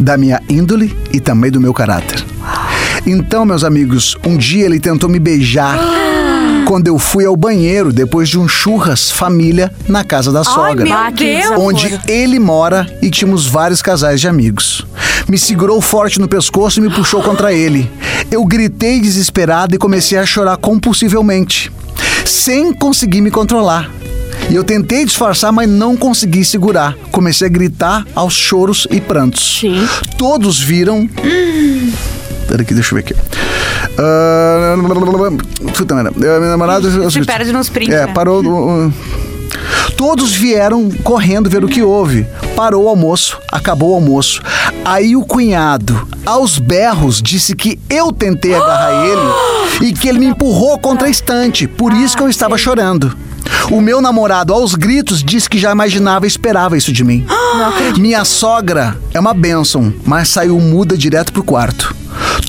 [0.00, 2.24] da minha índole e também do meu caráter.
[3.06, 5.78] Então, meus amigos, um dia ele tentou me beijar
[6.72, 10.96] quando eu fui ao banheiro depois de um churras família na casa da sogra meu
[10.96, 14.86] Ah, onde ele mora e tínhamos vários casais de amigos.
[15.28, 17.90] Me segurou forte no pescoço e me puxou contra ele.
[18.30, 21.70] Eu gritei desesperado e comecei a chorar compulsivamente,
[22.24, 23.90] sem conseguir me controlar.
[24.48, 26.96] E eu tentei disfarçar, mas não consegui segurar.
[27.10, 29.58] Comecei a gritar aos choros e prantos.
[29.60, 29.86] Sim.
[30.16, 31.06] Todos viram.
[32.48, 33.14] Peraí, aqui, deixa eu ver aqui.
[33.98, 34.74] Ah,
[35.76, 36.12] puta merda.
[36.16, 37.10] Meu namorado.
[37.10, 38.12] Se perde nos prints, É, né?
[38.12, 38.42] parou.
[38.44, 38.92] o-
[39.96, 42.26] Todos vieram correndo ver o que houve.
[42.56, 44.42] Parou o almoço, acabou o almoço.
[44.84, 50.26] Aí o cunhado, aos berros, disse que eu tentei agarrar ele e que ele me
[50.26, 51.68] empurrou contra a estante.
[51.68, 53.16] Por isso que eu estava chorando.
[53.70, 57.24] O meu namorado, aos gritos, disse que já imaginava e esperava isso de mim.
[57.98, 61.94] Minha sogra é uma bênção, mas saiu muda direto pro quarto.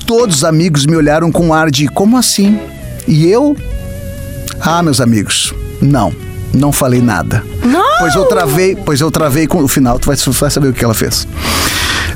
[0.06, 2.58] Todos os amigos me olharam com um ar de como assim?
[3.08, 3.56] E eu?
[4.60, 6.14] Ah, meus amigos, não,
[6.52, 7.42] não falei nada.
[7.64, 7.98] Não!
[7.98, 10.72] Pois eu travei, pois eu travei com o final, tu vai, tu vai saber o
[10.72, 11.26] que ela fez.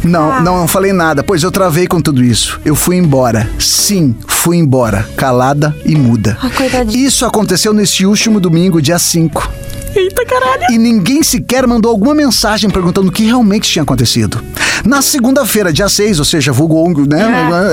[0.05, 2.61] Não, não, não falei nada, pois eu travei com tudo isso.
[2.64, 3.48] Eu fui embora.
[3.59, 6.38] Sim, fui embora, calada e muda.
[6.40, 6.48] Ah.
[6.88, 9.51] Isso aconteceu nesse último domingo, dia 5.
[9.94, 10.64] Eita caralho.
[10.70, 14.42] E ninguém sequer mandou alguma mensagem perguntando o que realmente tinha acontecido.
[14.85, 17.27] Na segunda-feira, dia 6, ou seja, vulgo, né?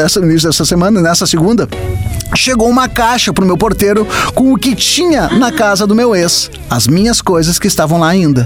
[0.03, 1.67] Essa, no início dessa semana, nessa segunda,
[2.33, 6.49] chegou uma caixa pro meu porteiro com o que tinha na casa do meu ex.
[6.69, 8.45] As minhas coisas que estavam lá ainda.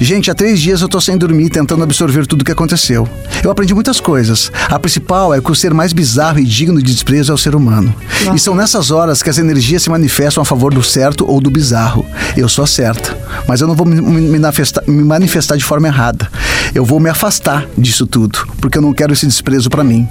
[0.00, 3.08] Gente, há três dias eu tô sem dormir, tentando absorver tudo o que aconteceu.
[3.42, 4.50] Eu aprendi muitas coisas.
[4.68, 7.54] A principal é que o ser mais bizarro e digno de desprezo é o ser
[7.54, 7.94] humano.
[8.34, 11.50] E são nessas horas que as energias se manifestam a favor do certo ou do
[11.50, 12.04] bizarro.
[12.36, 15.86] Eu sou a certa, mas eu não vou me, me manifestar, me manifestar de forma
[15.86, 16.28] errada.
[16.74, 20.08] Eu vou me afastar disso tudo, porque eu não quero esse desprezo pra mim.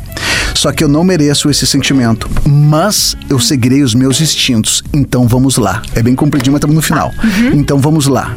[0.54, 4.84] Só que eu não mereço esse sentimento, mas eu seguirei os meus instintos.
[4.94, 5.82] Então vamos lá.
[5.96, 7.12] É bem compridinho, mas estamos no final.
[7.54, 8.36] Então vamos lá.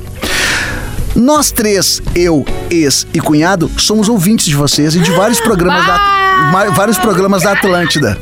[1.15, 6.71] Nós três, eu, ex e cunhado, somos ouvintes de vocês e de vários programas da,
[6.77, 8.19] vários programas da Atlântida.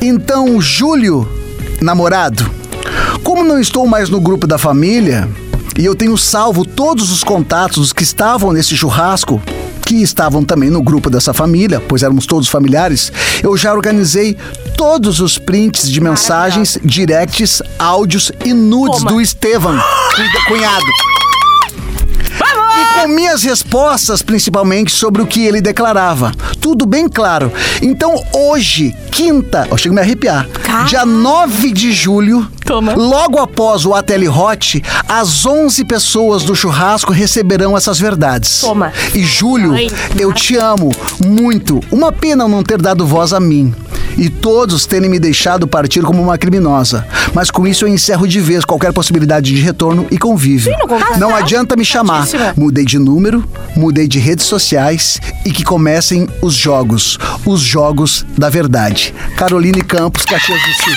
[0.00, 1.28] Então, Júlio,
[1.82, 2.50] namorado,
[3.22, 5.28] como não estou mais no grupo da família
[5.78, 9.40] e eu tenho salvo todos os contatos que estavam nesse churrasco,
[9.90, 14.36] que estavam também no grupo dessa família, pois éramos todos familiares, eu já organizei
[14.76, 19.10] todos os prints de mensagens, directs, áudios e nudes Toma.
[19.10, 19.76] do Estevam,
[20.14, 20.86] cunha- cunhado.
[23.00, 26.32] Com minhas respostas, principalmente sobre o que ele declarava.
[26.60, 27.50] Tudo bem claro.
[27.80, 30.46] Então, hoje, quinta, eu chego a me arrepiar,
[30.86, 32.94] dia 9 de julho, Toma.
[32.94, 38.60] logo após o Ateli Hot, as 11 pessoas do churrasco receberão essas verdades.
[38.60, 38.92] Toma.
[39.14, 40.90] E Júlio, Ai, eu te amo
[41.24, 41.80] muito.
[41.90, 43.74] Uma pena não ter dado voz a mim.
[44.16, 47.06] E todos terem me deixado partir como uma criminosa.
[47.34, 50.72] Mas com isso eu encerro de vez qualquer possibilidade de retorno e convívio.
[51.18, 52.26] não adianta me chamar.
[52.56, 53.44] Mudei de número,
[53.76, 57.18] mudei de redes sociais e que comecem os jogos.
[57.44, 59.14] Os jogos da verdade.
[59.36, 60.94] Caroline Campos, Caxias do Sul.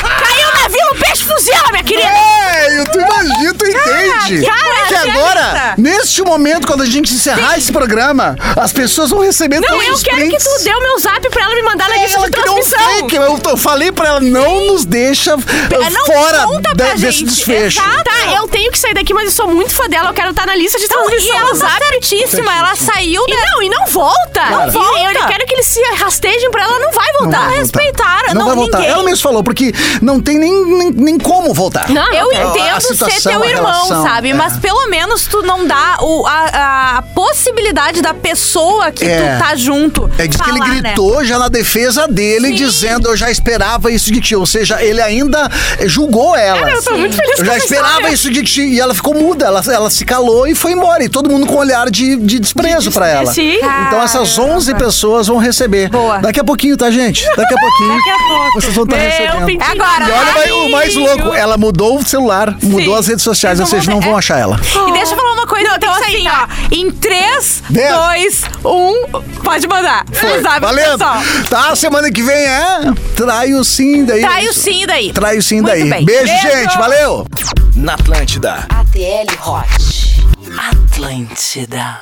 [0.00, 2.27] Caiu na vila, o peixe fuzila, minha querida.
[2.58, 4.46] Velho, tu imagina, tu entende.
[4.46, 9.60] cara, que agora, neste momento, quando a gente encerrar esse programa, as pessoas vão receber
[9.60, 10.44] Não, todos eu os quero que prints.
[10.44, 12.78] tu dê o meu zap pra ela me mandar na lista Ela de um transmissão.
[12.78, 13.16] fake.
[13.16, 17.24] Eu, eu falei pra ela, não nos deixa não fora conta da- pra desse gente.
[17.26, 17.80] desfecho.
[17.80, 18.04] Exato.
[18.04, 20.10] Tá, eu tenho que sair daqui, mas eu sou muito fã dela.
[20.10, 21.84] Eu quero estar na lista de Não, e transmissão ela tá zap.
[21.88, 23.50] certíssima, ela saiu E da...
[23.52, 24.18] não, e não volta.
[24.34, 24.70] Cara.
[24.72, 27.38] E Eu, eu quero que eles se rastejem pra ela, não vai Não voltar.
[27.38, 27.60] vai voltar.
[27.60, 28.78] respeitaram, Não, não, vai voltar.
[28.78, 28.92] ninguém.
[28.92, 31.88] Ela mesmo falou, porque não tem nem, nem, nem como voltar.
[31.90, 32.47] Não, Eu não.
[32.56, 34.30] Entendo ser teu irmão, relação, sabe?
[34.30, 34.34] é.
[34.34, 39.36] Mas pelo menos tu não dá o, a, a possibilidade da pessoa que É.
[39.36, 40.10] tu tá junto.
[40.18, 40.66] É, diz que ele né?
[40.68, 44.34] gritou já na defesa dele, dizendo eu já esperava isso de ti.
[44.36, 45.48] Ou seja, ele ainda
[45.86, 46.60] julgou ela.
[46.60, 48.14] Cara, eu tô muito feliz Eu já esperava história.
[48.14, 48.62] isso de ti.
[48.62, 51.02] E ela ficou muda, ela, ela se calou e foi embora.
[51.02, 53.32] E todo mundo com um olhar de, de desprezo pra ela.
[53.32, 53.56] Sim.
[53.86, 55.88] Então essas 11 pessoas vão receber.
[55.90, 56.18] Boa.
[56.18, 57.24] Daqui a pouquinho, tá, gente?
[57.36, 57.94] Daqui a pouquinho.
[57.98, 58.60] Daqui a pouco.
[58.60, 59.62] Vocês vão estar Meu recebendo.
[59.62, 60.04] É agora.
[60.08, 60.52] E olha né?
[60.52, 62.27] o mais louco, ela mudou o celular,
[62.62, 64.18] mudou as redes sociais, Então seja, não vão é.
[64.18, 64.58] achar ela.
[64.88, 66.74] E deixa eu falar uma coisa, então tem que assim, ó.
[66.74, 67.94] Em 3, Dez.
[67.94, 70.04] 2, 1, pode mandar.
[70.12, 70.42] Foi.
[70.42, 70.92] Sabe, Valendo.
[70.98, 71.16] pessoal?
[71.48, 72.80] Tá, semana que vem é
[73.16, 74.20] Trai o sim daí.
[74.20, 75.12] Trai o sim daí.
[75.12, 75.84] Trai o sim daí.
[75.88, 76.04] bem.
[76.04, 76.42] Beijo, Beijo.
[76.42, 76.76] gente.
[76.78, 77.26] Valeu.
[77.74, 78.66] Na Atlântida.
[78.68, 80.18] ATL Hot.
[80.58, 82.00] Atlântida.